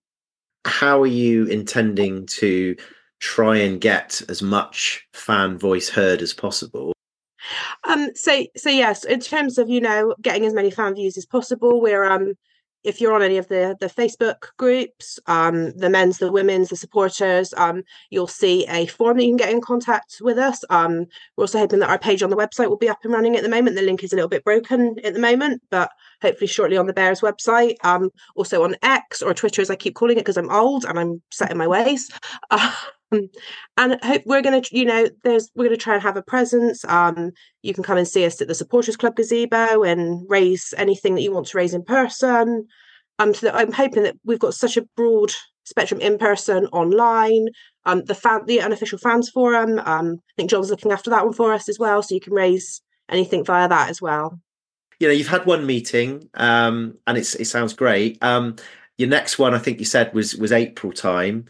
how 0.66 1.02
are 1.02 1.08
you 1.08 1.46
intending 1.46 2.28
to 2.28 2.76
try 3.24 3.56
and 3.56 3.80
get 3.80 4.22
as 4.28 4.42
much 4.42 5.08
fan 5.14 5.58
voice 5.58 5.88
heard 5.88 6.22
as 6.22 6.34
possible? 6.34 6.92
Um, 7.86 8.10
so 8.16 8.46
so 8.58 8.70
yes, 8.70 9.06
in 9.06 9.22
terms 9.22 9.58
of 9.58 9.70
you 9.70 9.80
know 9.80 10.14
getting 10.22 10.46
as 10.46 10.54
many 10.54 10.70
fan 10.70 10.96
views 10.96 11.18
as 11.18 11.26
possible, 11.26 11.82
we're 11.82 12.04
um 12.04 12.34
if 12.84 13.00
you're 13.00 13.14
on 13.14 13.22
any 13.22 13.38
of 13.38 13.48
the 13.48 13.78
the 13.80 13.88
Facebook 13.88 14.50
groups, 14.58 15.20
um, 15.28 15.72
the 15.78 15.90
men's, 15.90 16.18
the 16.18 16.32
women's, 16.32 16.70
the 16.70 16.76
supporters, 16.76 17.54
um, 17.56 17.84
you'll 18.10 18.28
see 18.28 18.66
a 18.68 18.88
form 18.88 19.18
that 19.18 19.24
you 19.24 19.30
can 19.30 19.38
get 19.38 19.52
in 19.52 19.62
contact 19.62 20.18
with 20.20 20.38
us. 20.38 20.64
Um, 20.70 21.06
we're 21.38 21.44
also 21.44 21.60
hoping 21.60 21.80
that 21.80 21.90
our 21.90 22.00
page 22.00 22.24
on 22.24 22.30
the 22.30 22.36
website 22.36 22.68
will 22.68 22.78
be 22.78 22.90
up 22.90 23.00
and 23.04 23.14
running 23.14 23.38
at 23.38 23.44
the 23.44 23.50
moment. 23.50 23.78
The 23.78 23.84
link 23.84 24.04
is 24.04 24.12
a 24.12 24.16
little 24.16 24.30
bit 24.30 24.44
broken 24.44 24.98
at 25.04 25.14
the 25.14 25.20
moment, 25.20 25.62
but 25.72 25.92
hopefully 26.22 26.48
shortly 26.48 26.76
on 26.76 26.88
the 26.88 26.94
Bears 26.94 27.22
website. 27.22 27.76
Um, 27.86 28.10
also 28.36 28.64
on 28.64 28.76
X 28.82 29.22
or 29.22 29.34
Twitter, 29.34 29.62
as 29.62 29.70
I 29.70 29.78
keep 29.78 29.96
calling 29.96 30.18
it, 30.18 30.22
because 30.22 30.38
I'm 30.38 30.52
old 30.52 30.84
and 30.84 31.00
I'm 31.00 31.22
set 31.32 31.52
in 31.52 31.58
my 31.58 31.68
ways. 31.68 32.12
Um, 33.14 33.30
and 33.78 34.00
hope 34.04 34.24
we're 34.26 34.42
going 34.42 34.62
to, 34.62 34.78
you 34.78 34.86
know, 34.86 35.08
there's 35.24 35.50
we're 35.56 35.66
going 35.66 35.78
to 35.78 35.84
try 35.84 35.96
and 35.96 36.04
have 36.04 36.18
a 36.18 36.22
presence. 36.22 36.84
Um, 36.86 37.32
you 37.62 37.74
can 37.74 37.84
come 37.84 37.98
and 37.98 38.08
see 38.08 38.26
us 38.26 38.42
at 38.42 38.48
the 38.48 38.56
Supporters 38.56 38.98
Club 38.98 39.16
gazebo 39.16 39.84
and 39.84 40.26
raise 40.30 40.74
anything 40.78 41.16
that 41.16 41.22
you 41.22 41.32
want 41.32 41.48
to 41.48 41.58
raise 41.58 41.74
in 41.74 41.84
person. 41.84 42.68
Um, 43.20 43.34
so 43.34 43.52
I'm 43.52 43.72
hoping 43.72 44.04
that 44.04 44.16
we've 44.26 44.40
got 44.40 44.54
such 44.54 44.78
a 44.78 44.88
broad 44.96 45.32
spectrum 45.66 46.02
in 46.02 46.18
person, 46.18 46.68
online. 46.68 47.48
Um, 47.86 48.04
the 48.06 48.16
fan, 48.16 48.46
the 48.46 48.62
unofficial 48.62 48.98
fans 48.98 49.30
forum. 49.30 49.80
Um, 49.80 50.20
I 50.30 50.34
think 50.38 50.50
John's 50.50 50.70
looking 50.70 50.92
after 50.92 51.10
that 51.10 51.26
one 51.26 51.34
for 51.34 51.54
us 51.54 51.70
as 51.70 51.78
well, 51.80 52.02
so 52.02 52.16
you 52.16 52.22
can 52.22 52.34
raise 52.34 52.82
anything 53.10 53.44
via 53.44 53.68
that 53.68 53.90
as 53.90 54.02
well. 54.02 54.40
You 55.00 55.08
know, 55.08 55.14
you've 55.14 55.28
had 55.28 55.46
one 55.46 55.66
meeting, 55.66 56.30
um, 56.36 56.98
and 57.08 57.18
it's 57.18 57.36
it 57.36 57.46
sounds 57.46 57.74
great. 57.74 58.18
Um, 58.24 58.56
your 58.98 59.10
next 59.10 59.38
one, 59.38 59.54
I 59.54 59.60
think 59.60 59.80
you 59.80 59.86
said 59.86 60.14
was 60.14 60.36
was 60.36 60.52
April 60.52 60.94
time 60.94 61.46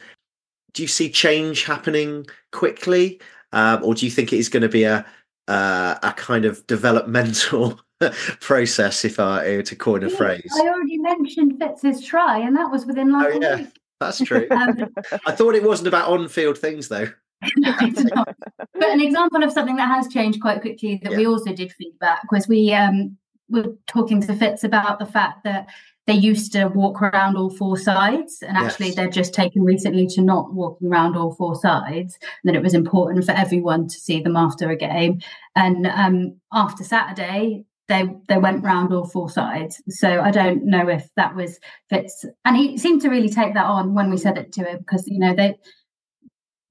do 0.74 0.82
you 0.82 0.88
see 0.88 1.10
change 1.10 1.64
happening 1.64 2.26
quickly, 2.52 3.20
um, 3.52 3.84
or 3.84 3.94
do 3.94 4.06
you 4.06 4.12
think 4.12 4.34
it 4.34 4.38
is 4.38 4.50
going 4.50 4.64
to 4.64 4.70
be 4.70 4.84
a 4.84 5.06
uh, 5.48 5.96
a 6.04 6.14
kind 6.14 6.46
of 6.46 6.66
developmental 6.68 7.80
process, 8.40 9.06
if 9.06 9.20
I 9.20 9.58
were 9.58 9.64
to 9.64 9.76
coin 9.76 10.04
a 10.04 10.10
phrase? 10.10 10.52
I 10.56 10.68
already 10.68 10.98
mentioned 10.98 11.60
Fitz's 11.60 12.04
try, 12.04 12.40
and 12.40 12.56
that 12.56 12.72
was 12.72 12.86
within 12.86 13.12
like 13.12 13.36
oh, 13.36 13.40
yeah. 13.42 13.56
Week. 13.58 13.80
That's 14.00 14.20
true. 14.20 14.48
Um, 14.52 14.94
I 15.26 15.32
thought 15.32 15.56
it 15.56 15.64
wasn't 15.64 15.88
about 15.88 16.10
on-field 16.10 16.58
things, 16.58 16.90
though. 16.90 17.08
but 17.62 18.36
an 18.84 19.02
example 19.02 19.44
of 19.44 19.52
something 19.52 19.76
that 19.76 19.88
has 19.88 20.08
changed 20.08 20.42
quite 20.42 20.62
quickly 20.62 21.00
that 21.04 21.12
yeah. 21.12 21.18
we 21.18 21.28
also 21.28 21.54
did 21.54 21.72
feedback 21.74 22.32
was 22.32 22.48
we 22.48 22.74
um, 22.74 23.18
were 23.50 23.76
talking 23.88 24.22
to 24.22 24.36
Fitz 24.36 24.64
about 24.64 25.00
the 25.00 25.06
fact 25.06 25.44
that 25.44 25.68
they 26.06 26.14
used 26.14 26.52
to 26.52 26.68
walk 26.68 27.02
around 27.02 27.38
all 27.38 27.50
four 27.50 27.78
sides 27.78 28.42
and 28.42 28.58
actually 28.58 28.88
yes. 28.88 28.96
they're 28.96 29.10
just 29.10 29.34
taken 29.34 29.64
recently 29.64 30.06
to 30.08 30.22
not 30.22 30.54
walking 30.54 30.90
around 30.90 31.16
all 31.16 31.34
four 31.34 31.56
sides 31.56 32.18
and 32.22 32.54
that 32.54 32.56
it 32.56 32.64
was 32.64 32.74
important 32.74 33.26
for 33.26 33.32
everyone 33.32 33.88
to 33.88 33.96
see 33.96 34.22
them 34.22 34.36
after 34.36 34.70
a 34.70 34.76
game. 34.76 35.22
And 35.56 35.88
um, 35.88 36.40
after 36.52 36.84
saturday 36.84 37.66
they 37.90 38.06
they 38.30 38.38
went 38.38 38.64
round 38.64 38.94
all 38.94 39.06
four 39.06 39.30
sides. 39.30 39.82
So 39.90 40.22
i 40.22 40.32
don't 40.32 40.66
know 40.66 40.88
if 40.90 41.08
that 41.16 41.36
was 41.36 41.60
Fitz 41.90 42.26
and 42.46 42.58
he 42.58 42.78
seemed 42.78 43.02
to 43.02 43.10
really 43.10 43.30
take 43.30 43.54
that 43.54 43.66
on 43.66 43.94
when 43.94 44.10
we 44.10 44.18
said 44.18 44.38
it 44.38 44.52
to 44.54 44.64
him 44.64 44.80
because 44.80 45.08
you 45.08 45.20
know 45.20 45.34
they 45.34 45.56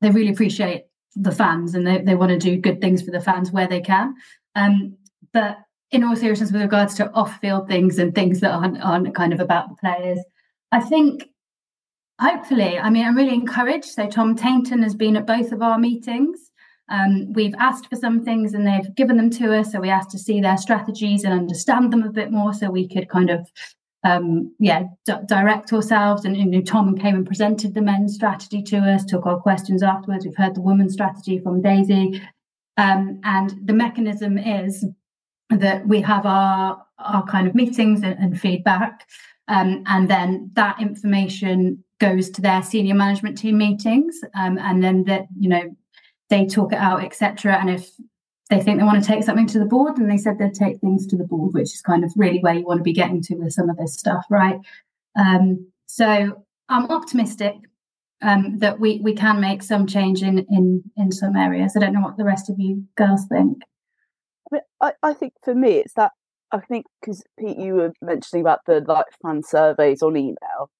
they 0.00 0.10
really 0.10 0.32
appreciate 0.32 0.84
the 1.14 1.32
fans 1.32 1.74
and 1.74 1.86
they, 1.86 1.98
they 1.98 2.14
want 2.14 2.30
to 2.30 2.38
do 2.38 2.56
good 2.56 2.80
things 2.80 3.02
for 3.02 3.10
the 3.10 3.20
fans 3.20 3.52
where 3.52 3.68
they 3.68 3.80
can. 3.80 4.14
Um, 4.54 4.96
but 5.32 5.58
in 5.92 6.02
all 6.02 6.16
seriousness, 6.16 6.50
with 6.50 6.62
regards 6.62 6.94
to 6.94 7.12
off-field 7.12 7.68
things 7.68 7.98
and 7.98 8.14
things 8.14 8.40
that 8.40 8.50
aren't, 8.50 8.82
aren't 8.82 9.14
kind 9.14 9.32
of 9.32 9.40
about 9.40 9.68
the 9.68 9.76
players, 9.76 10.18
I 10.72 10.80
think 10.80 11.28
hopefully, 12.20 12.78
I 12.78 12.88
mean, 12.88 13.04
I'm 13.04 13.16
really 13.16 13.34
encouraged. 13.34 13.86
So 13.86 14.08
Tom 14.08 14.36
Tainton 14.36 14.82
has 14.82 14.94
been 14.94 15.16
at 15.16 15.26
both 15.26 15.52
of 15.52 15.60
our 15.60 15.78
meetings. 15.78 16.50
Um, 16.88 17.32
we've 17.32 17.54
asked 17.58 17.88
for 17.88 17.96
some 17.96 18.24
things 18.24 18.54
and 18.54 18.66
they've 18.66 18.94
given 18.94 19.16
them 19.16 19.30
to 19.30 19.54
us. 19.58 19.72
So 19.72 19.80
we 19.80 19.90
asked 19.90 20.10
to 20.10 20.18
see 20.18 20.40
their 20.40 20.56
strategies 20.56 21.24
and 21.24 21.32
understand 21.32 21.92
them 21.92 22.02
a 22.02 22.10
bit 22.10 22.30
more, 22.30 22.54
so 22.54 22.70
we 22.70 22.88
could 22.88 23.08
kind 23.08 23.30
of, 23.30 23.48
um, 24.04 24.54
yeah, 24.58 24.84
d- 25.04 25.12
direct 25.26 25.72
ourselves. 25.72 26.24
And 26.24 26.36
you 26.36 26.62
Tom 26.62 26.96
came 26.96 27.14
and 27.14 27.26
presented 27.26 27.74
the 27.74 27.82
men's 27.82 28.14
strategy 28.14 28.62
to 28.64 28.78
us, 28.78 29.04
took 29.04 29.26
our 29.26 29.38
questions 29.38 29.82
afterwards. 29.82 30.24
We've 30.24 30.36
heard 30.36 30.54
the 30.54 30.62
women's 30.62 30.94
strategy 30.94 31.38
from 31.38 31.62
Daisy, 31.62 32.20
um, 32.76 33.20
and 33.24 33.54
the 33.64 33.74
mechanism 33.74 34.38
is 34.38 34.84
that 35.60 35.86
we 35.86 36.00
have 36.02 36.26
our 36.26 36.84
our 36.98 37.24
kind 37.26 37.48
of 37.48 37.54
meetings 37.54 38.02
and, 38.02 38.18
and 38.18 38.40
feedback. 38.40 39.08
Um, 39.48 39.82
and 39.86 40.08
then 40.08 40.50
that 40.54 40.80
information 40.80 41.82
goes 41.98 42.30
to 42.30 42.40
their 42.40 42.62
senior 42.62 42.94
management 42.94 43.38
team 43.38 43.58
meetings. 43.58 44.20
Um, 44.34 44.58
and 44.58 44.82
then 44.82 45.04
that 45.04 45.26
you 45.38 45.48
know 45.48 45.76
they 46.30 46.46
talk 46.46 46.72
it 46.72 46.78
out 46.78 47.04
etc 47.04 47.58
and 47.60 47.68
if 47.68 47.90
they 48.48 48.58
think 48.58 48.78
they 48.78 48.86
want 48.86 49.02
to 49.02 49.06
take 49.06 49.22
something 49.22 49.46
to 49.46 49.58
the 49.58 49.66
board 49.66 49.96
then 49.96 50.08
they 50.08 50.16
said 50.16 50.38
they'd 50.38 50.54
take 50.54 50.80
things 50.80 51.06
to 51.06 51.14
the 51.14 51.24
board 51.24 51.52
which 51.52 51.74
is 51.74 51.82
kind 51.82 52.04
of 52.04 52.12
really 52.16 52.38
where 52.38 52.54
you 52.54 52.64
want 52.64 52.78
to 52.78 52.82
be 52.82 52.94
getting 52.94 53.20
to 53.20 53.34
with 53.34 53.52
some 53.52 53.68
of 53.68 53.76
this 53.76 53.94
stuff 53.94 54.24
right? 54.30 54.58
Um, 55.14 55.66
so 55.86 56.42
i'm 56.70 56.90
optimistic 56.90 57.56
um, 58.22 58.58
that 58.58 58.80
we 58.80 59.00
we 59.02 59.14
can 59.14 59.40
make 59.40 59.62
some 59.62 59.86
change 59.86 60.22
in 60.22 60.38
in 60.48 60.82
in 60.96 61.12
some 61.12 61.36
areas. 61.36 61.76
I 61.76 61.80
don't 61.80 61.92
know 61.92 62.00
what 62.00 62.16
the 62.16 62.24
rest 62.24 62.48
of 62.48 62.58
you 62.58 62.84
girls 62.96 63.26
think 63.26 63.62
I, 64.80 64.92
I 65.02 65.12
think 65.14 65.34
for 65.42 65.54
me, 65.54 65.72
it's 65.78 65.94
that 65.94 66.12
I 66.52 66.60
think 66.60 66.86
because 67.00 67.22
Pete, 67.38 67.58
you 67.58 67.74
were 67.74 67.92
mentioning 68.02 68.42
about 68.42 68.60
the 68.66 68.84
like 68.86 69.06
fan 69.22 69.42
surveys 69.42 70.02
on 70.02 70.16
email. 70.16 70.70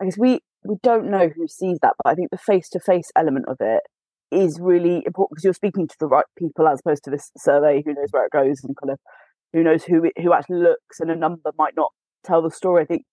I 0.00 0.04
guess 0.06 0.18
we 0.18 0.40
we 0.64 0.76
don't 0.82 1.10
know 1.10 1.28
who 1.34 1.48
sees 1.48 1.78
that, 1.82 1.94
but 2.02 2.10
I 2.10 2.14
think 2.14 2.30
the 2.30 2.38
face 2.38 2.68
to 2.70 2.80
face 2.80 3.10
element 3.16 3.46
of 3.48 3.56
it 3.60 3.82
is 4.30 4.58
really 4.60 5.02
important 5.06 5.30
because 5.30 5.44
you're 5.44 5.52
speaking 5.54 5.86
to 5.88 5.96
the 6.00 6.06
right 6.06 6.24
people 6.38 6.66
as 6.68 6.80
opposed 6.80 7.04
to 7.04 7.10
this 7.10 7.30
survey. 7.36 7.82
Who 7.84 7.94
knows 7.94 8.08
where 8.10 8.26
it 8.26 8.32
goes 8.32 8.62
and 8.64 8.76
kind 8.76 8.92
of 8.92 8.98
who 9.52 9.62
knows 9.62 9.84
who 9.84 10.10
who 10.22 10.32
actually 10.32 10.58
looks, 10.60 11.00
and 11.00 11.10
a 11.10 11.16
number 11.16 11.52
might 11.58 11.76
not 11.76 11.92
tell 12.24 12.42
the 12.42 12.50
story. 12.50 12.82
I 12.82 12.86
think 12.86 13.04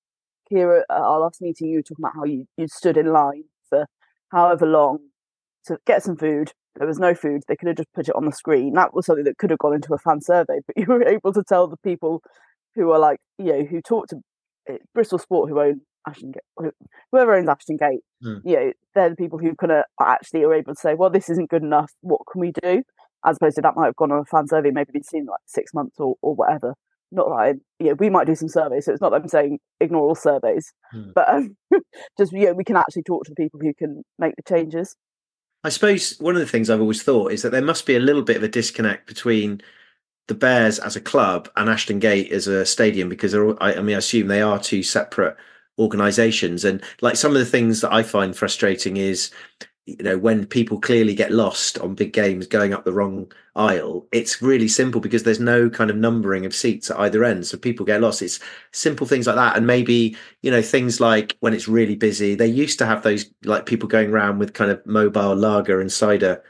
Kiera, 0.51 0.81
at 0.89 0.97
our 0.97 1.19
last 1.19 1.41
meeting, 1.41 1.69
you 1.69 1.77
were 1.79 1.83
talking 1.83 2.03
about 2.03 2.15
how 2.15 2.25
you 2.25 2.45
you 2.57 2.67
stood 2.67 2.97
in 2.97 3.07
line 3.07 3.45
for 3.69 3.87
however 4.31 4.65
long 4.65 4.99
to 5.65 5.77
get 5.85 6.03
some 6.03 6.17
food 6.17 6.53
there 6.75 6.87
was 6.87 6.99
no 6.99 7.13
food. 7.13 7.43
They 7.47 7.55
could 7.55 7.67
have 7.67 7.77
just 7.77 7.93
put 7.93 8.09
it 8.09 8.15
on 8.15 8.25
the 8.25 8.31
screen. 8.31 8.73
That 8.73 8.93
was 8.93 9.05
something 9.05 9.25
that 9.25 9.37
could 9.37 9.49
have 9.49 9.59
gone 9.59 9.75
into 9.75 9.93
a 9.93 9.97
fan 9.97 10.21
survey, 10.21 10.59
but 10.65 10.77
you 10.77 10.85
were 10.87 11.07
able 11.07 11.33
to 11.33 11.43
tell 11.43 11.67
the 11.67 11.77
people 11.77 12.21
who 12.75 12.91
are 12.91 12.99
like, 12.99 13.19
you 13.37 13.45
know, 13.45 13.63
who 13.63 13.81
talk 13.81 14.07
to 14.07 14.17
eh, 14.67 14.77
Bristol 14.93 15.19
Sport, 15.19 15.49
who 15.49 15.59
own 15.59 15.81
Ashton 16.07 16.31
Gate, 16.31 16.71
whoever 17.11 17.35
owns 17.35 17.47
Ashton 17.47 17.77
Gate, 17.77 18.01
mm. 18.23 18.41
you 18.43 18.55
know, 18.55 18.71
they're 18.95 19.09
the 19.09 19.15
people 19.15 19.39
who 19.39 19.55
kind 19.55 19.71
of 19.71 19.83
actually 20.01 20.43
are 20.43 20.53
able 20.53 20.73
to 20.73 20.79
say, 20.79 20.95
well, 20.95 21.09
this 21.09 21.29
isn't 21.29 21.49
good 21.49 21.63
enough. 21.63 21.91
What 22.01 22.21
can 22.31 22.41
we 22.41 22.51
do? 22.51 22.83
as 23.25 23.37
opposed 23.37 23.55
to 23.55 23.61
that 23.61 23.75
might 23.75 23.85
have 23.85 23.95
gone 23.95 24.11
on 24.11 24.19
a 24.19 24.25
fan 24.25 24.47
survey, 24.47 24.71
maybe 24.71 24.91
been 24.91 25.03
seen 25.03 25.25
like 25.25 25.39
six 25.45 25.73
months 25.73 25.99
or, 25.99 26.15
or 26.21 26.35
whatever. 26.35 26.75
Not 27.11 27.27
that 27.29 27.35
I, 27.35 27.53
yeah, 27.79 27.93
we 27.93 28.09
might 28.09 28.27
do 28.27 28.35
some 28.35 28.49
surveys, 28.49 28.85
so 28.85 28.91
it's 28.91 29.01
not 29.01 29.11
that 29.11 29.21
I'm 29.21 29.27
saying 29.27 29.59
ignore 29.79 30.07
all 30.07 30.15
surveys, 30.15 30.73
Hmm. 30.91 31.11
but 31.13 31.29
um, 31.29 31.55
just 32.17 32.33
yeah, 32.33 32.51
we 32.51 32.63
can 32.63 32.75
actually 32.75 33.03
talk 33.03 33.25
to 33.25 33.31
the 33.31 33.41
people 33.41 33.59
who 33.61 33.73
can 33.73 34.03
make 34.17 34.35
the 34.35 34.41
changes. 34.43 34.95
I 35.63 35.69
suppose 35.69 36.17
one 36.19 36.35
of 36.35 36.41
the 36.41 36.47
things 36.47 36.69
I've 36.69 36.81
always 36.81 37.03
thought 37.03 37.31
is 37.31 37.41
that 37.41 37.51
there 37.51 37.61
must 37.61 37.85
be 37.85 37.95
a 37.95 37.99
little 37.99 38.21
bit 38.21 38.37
of 38.37 38.43
a 38.43 38.49
disconnect 38.49 39.07
between 39.07 39.61
the 40.27 40.35
Bears 40.35 40.79
as 40.79 40.95
a 40.95 41.01
club 41.01 41.49
and 41.55 41.69
Ashton 41.69 41.99
Gate 41.99 42.31
as 42.31 42.47
a 42.47 42.65
stadium 42.65 43.09
because 43.09 43.33
I, 43.33 43.49
I 43.59 43.81
mean, 43.81 43.95
I 43.95 43.99
assume 43.99 44.27
they 44.27 44.41
are 44.41 44.59
two 44.59 44.83
separate 44.83 45.37
organisations. 45.79 46.65
And 46.65 46.83
like 47.01 47.15
some 47.15 47.31
of 47.31 47.39
the 47.39 47.45
things 47.45 47.81
that 47.81 47.93
I 47.93 48.03
find 48.03 48.35
frustrating 48.35 48.97
is, 48.97 49.31
you 49.85 49.97
know, 50.01 50.17
when 50.17 50.45
people 50.45 50.79
clearly 50.79 51.13
get 51.13 51.31
lost 51.31 51.77
on 51.79 51.93
big 51.93 52.13
games 52.13 52.47
going 52.47 52.73
up 52.73 52.85
the 52.85 52.93
wrong 52.93 53.29
aisle, 53.55 54.07
it's 54.13 54.41
really 54.41 54.67
simple 54.67 55.01
because 55.01 55.23
there's 55.23 55.41
no 55.41 55.69
kind 55.69 55.89
of 55.89 55.97
numbering 55.97 56.45
of 56.45 56.55
seats 56.55 56.89
at 56.89 56.99
either 56.99 57.23
end. 57.23 57.45
So 57.45 57.57
people 57.57 57.85
get 57.85 57.99
lost. 57.99 58.21
It's 58.21 58.39
simple 58.71 59.05
things 59.05 59.27
like 59.27 59.35
that. 59.35 59.57
And 59.57 59.67
maybe, 59.67 60.15
you 60.41 60.51
know, 60.51 60.61
things 60.61 61.01
like 61.01 61.35
when 61.41 61.53
it's 61.53 61.67
really 61.67 61.95
busy, 61.95 62.33
they 62.33 62.47
used 62.47 62.79
to 62.79 62.85
have 62.85 63.03
those 63.03 63.25
like 63.43 63.65
people 63.65 63.89
going 63.89 64.09
around 64.09 64.39
with 64.39 64.53
kind 64.53 64.71
of 64.71 64.85
mobile 64.85 65.35
lager 65.35 65.81
and 65.81 65.91
cider 65.91 66.41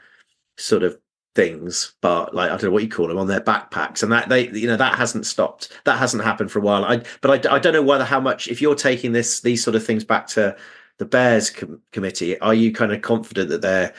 sort 0.56 0.84
of 0.84 0.96
things, 1.34 1.94
but 2.00 2.34
like 2.34 2.50
I 2.50 2.56
don't 2.56 2.64
know 2.64 2.70
what 2.70 2.82
you 2.82 2.88
call 2.88 3.08
them 3.08 3.18
on 3.18 3.26
their 3.26 3.40
backpacks, 3.40 4.02
and 4.02 4.12
that 4.12 4.28
they 4.28 4.48
you 4.50 4.66
know 4.66 4.76
that 4.76 4.94
hasn't 4.94 5.26
stopped. 5.26 5.76
That 5.84 5.98
hasn't 5.98 6.22
happened 6.22 6.50
for 6.50 6.60
a 6.60 6.62
while. 6.62 6.84
I 6.84 7.02
but 7.20 7.46
I, 7.46 7.56
I 7.56 7.58
don't 7.58 7.72
know 7.72 7.82
whether 7.82 8.04
how 8.04 8.20
much 8.20 8.48
if 8.48 8.62
you're 8.62 8.74
taking 8.74 9.12
this 9.12 9.40
these 9.40 9.62
sort 9.62 9.74
of 9.74 9.84
things 9.84 10.04
back 10.04 10.26
to 10.28 10.56
the 10.98 11.04
Bears 11.04 11.50
com- 11.50 11.80
committee, 11.92 12.38
are 12.40 12.54
you 12.54 12.72
kind 12.72 12.92
of 12.92 13.02
confident 13.02 13.48
that 13.50 13.62
they're 13.62 13.92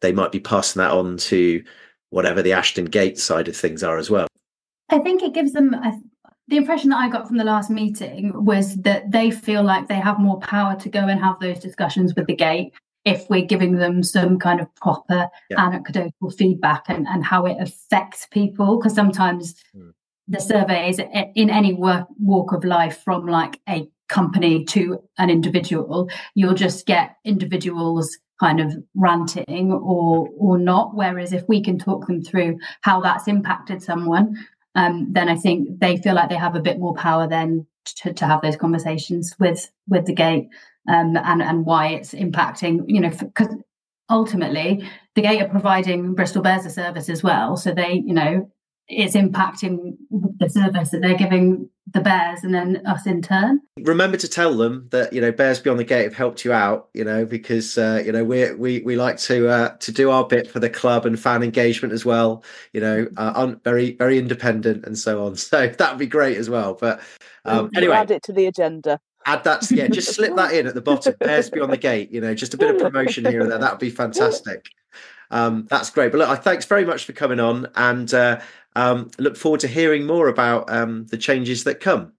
they 0.00 0.12
might 0.12 0.32
be 0.32 0.40
passing 0.40 0.80
that 0.80 0.92
on 0.92 1.16
to 1.16 1.62
whatever 2.10 2.40
the 2.40 2.52
Ashton 2.52 2.84
Gate 2.84 3.18
side 3.18 3.48
of 3.48 3.56
things 3.56 3.82
are 3.82 3.98
as 3.98 4.10
well? 4.10 4.28
I 4.90 4.98
think 5.00 5.22
it 5.22 5.34
gives 5.34 5.52
them 5.52 5.74
a, 5.74 6.00
the 6.46 6.56
impression 6.56 6.90
that 6.90 6.98
I 6.98 7.08
got 7.08 7.26
from 7.26 7.36
the 7.36 7.44
last 7.44 7.68
meeting 7.68 8.44
was 8.44 8.76
that 8.76 9.10
they 9.10 9.30
feel 9.30 9.62
like 9.62 9.88
they 9.88 9.96
have 10.00 10.18
more 10.18 10.38
power 10.40 10.76
to 10.76 10.88
go 10.88 11.00
and 11.00 11.20
have 11.20 11.40
those 11.40 11.58
discussions 11.58 12.14
with 12.14 12.26
the 12.26 12.36
gate 12.36 12.72
if 13.04 13.28
we're 13.28 13.44
giving 13.44 13.76
them 13.76 14.02
some 14.02 14.38
kind 14.38 14.60
of 14.60 14.74
proper 14.76 15.28
Yeah. 15.50 15.66
anecdotal 15.66 16.30
feedback 16.30 16.84
and, 16.88 17.06
and 17.08 17.24
how 17.24 17.44
it 17.46 17.56
affects 17.60 18.26
people. 18.30 18.78
Because 18.78 18.94
sometimes 18.94 19.56
Hmm. 19.74 19.90
the 20.28 20.40
surveys 20.40 20.98
in 20.98 21.50
any 21.50 21.74
work, 21.74 22.06
walk 22.20 22.52
of 22.52 22.64
life, 22.64 23.02
from 23.02 23.26
like 23.26 23.60
a 23.68 23.88
company 24.08 24.64
to 24.64 25.02
an 25.18 25.30
individual, 25.30 26.10
you'll 26.34 26.54
just 26.54 26.86
get 26.86 27.16
individuals 27.24 28.18
kind 28.40 28.60
of 28.60 28.74
ranting 28.94 29.72
or 29.72 30.28
or 30.36 30.58
not. 30.58 30.94
Whereas 30.94 31.32
if 31.32 31.44
we 31.48 31.62
can 31.62 31.78
talk 31.78 32.06
them 32.06 32.22
through 32.22 32.58
how 32.82 33.00
that's 33.00 33.28
impacted 33.28 33.82
someone, 33.82 34.36
um, 34.74 35.08
then 35.10 35.28
I 35.28 35.36
think 35.36 35.80
they 35.80 35.96
feel 35.96 36.14
like 36.14 36.28
they 36.28 36.36
have 36.36 36.54
a 36.54 36.60
bit 36.60 36.78
more 36.78 36.94
power 36.94 37.28
then 37.28 37.66
to, 37.96 38.12
to 38.12 38.26
have 38.26 38.42
those 38.42 38.56
conversations 38.56 39.34
with 39.38 39.70
with 39.88 40.06
the 40.06 40.14
gate 40.14 40.48
um, 40.88 41.16
and 41.16 41.42
and 41.42 41.66
why 41.66 41.88
it's 41.88 42.14
impacting. 42.14 42.84
You 42.86 43.00
know, 43.00 43.10
because 43.10 43.48
ultimately 44.10 44.88
the 45.14 45.22
gate 45.22 45.42
are 45.42 45.48
providing 45.48 46.14
Bristol 46.14 46.42
Bears 46.42 46.64
a 46.64 46.70
service 46.70 47.08
as 47.08 47.22
well, 47.22 47.56
so 47.56 47.72
they 47.72 48.02
you 48.04 48.14
know 48.14 48.50
it's 48.88 49.14
impacting 49.14 49.96
the 50.10 50.48
service 50.48 50.90
that 50.90 51.00
they're 51.02 51.16
giving 51.16 51.68
the 51.92 52.00
Bears 52.00 52.40
and 52.42 52.54
then 52.54 52.82
us 52.86 53.06
in 53.06 53.22
turn. 53.22 53.60
Remember 53.80 54.16
to 54.16 54.28
tell 54.28 54.54
them 54.56 54.88
that 54.90 55.12
you 55.12 55.20
know 55.20 55.32
Bears 55.32 55.60
Beyond 55.60 55.78
the 55.80 55.84
Gate 55.84 56.04
have 56.04 56.14
helped 56.14 56.44
you 56.44 56.52
out, 56.52 56.88
you 56.94 57.04
know, 57.04 57.24
because 57.24 57.76
uh, 57.78 58.02
you 58.04 58.12
know 58.12 58.24
we 58.24 58.52
we 58.52 58.80
we 58.80 58.96
like 58.96 59.18
to 59.18 59.48
uh, 59.48 59.68
to 59.78 59.92
do 59.92 60.10
our 60.10 60.26
bit 60.26 60.50
for 60.50 60.60
the 60.60 60.70
club 60.70 61.06
and 61.06 61.18
fan 61.18 61.42
engagement 61.42 61.92
as 61.92 62.04
well. 62.04 62.42
You 62.72 62.80
know, 62.80 63.08
uh, 63.16 63.32
un- 63.34 63.60
very 63.64 63.92
very 63.92 64.18
independent 64.18 64.84
and 64.84 64.98
so 64.98 65.24
on. 65.26 65.36
So 65.48 65.66
that 65.68 65.90
would 65.92 65.98
be 65.98 66.06
great 66.06 66.36
as 66.36 66.50
well. 66.50 66.74
But 66.74 67.00
um, 67.44 67.70
We'll 67.74 67.78
anyway, 67.78 67.96
add 67.96 68.10
it 68.10 68.22
to 68.24 68.32
the 68.32 68.46
agenda. 68.46 69.00
add 69.26 69.44
that 69.44 69.62
to, 69.62 69.74
yeah 69.76 69.88
just 69.88 70.14
slip 70.14 70.34
that 70.36 70.52
in 70.52 70.66
at 70.66 70.74
the 70.74 70.80
bottom 70.82 71.14
bears 71.20 71.48
beyond 71.50 71.72
the 71.72 71.76
gate 71.76 72.10
you 72.10 72.20
know 72.20 72.34
just 72.34 72.54
a 72.54 72.56
bit 72.56 72.74
of 72.74 72.80
promotion 72.92 73.24
here 73.24 73.40
and 73.40 73.50
there 73.50 73.58
that 73.58 73.72
would 73.72 73.80
be 73.80 73.90
fantastic 73.90 74.66
um 75.30 75.66
that's 75.68 75.90
great. 75.90 76.12
But 76.12 76.18
look 76.18 76.28
I 76.28 76.36
thanks 76.36 76.64
very 76.64 76.84
much 76.84 77.04
for 77.04 77.12
coming 77.12 77.40
on 77.40 77.68
and 77.74 78.12
uh 78.12 78.40
um 78.76 79.10
look 79.18 79.36
forward 79.36 79.60
to 79.60 79.68
hearing 79.68 80.06
more 80.06 80.28
about 80.28 80.70
um 80.70 81.06
the 81.06 81.18
changes 81.18 81.64
that 81.64 81.80
come 81.80 82.12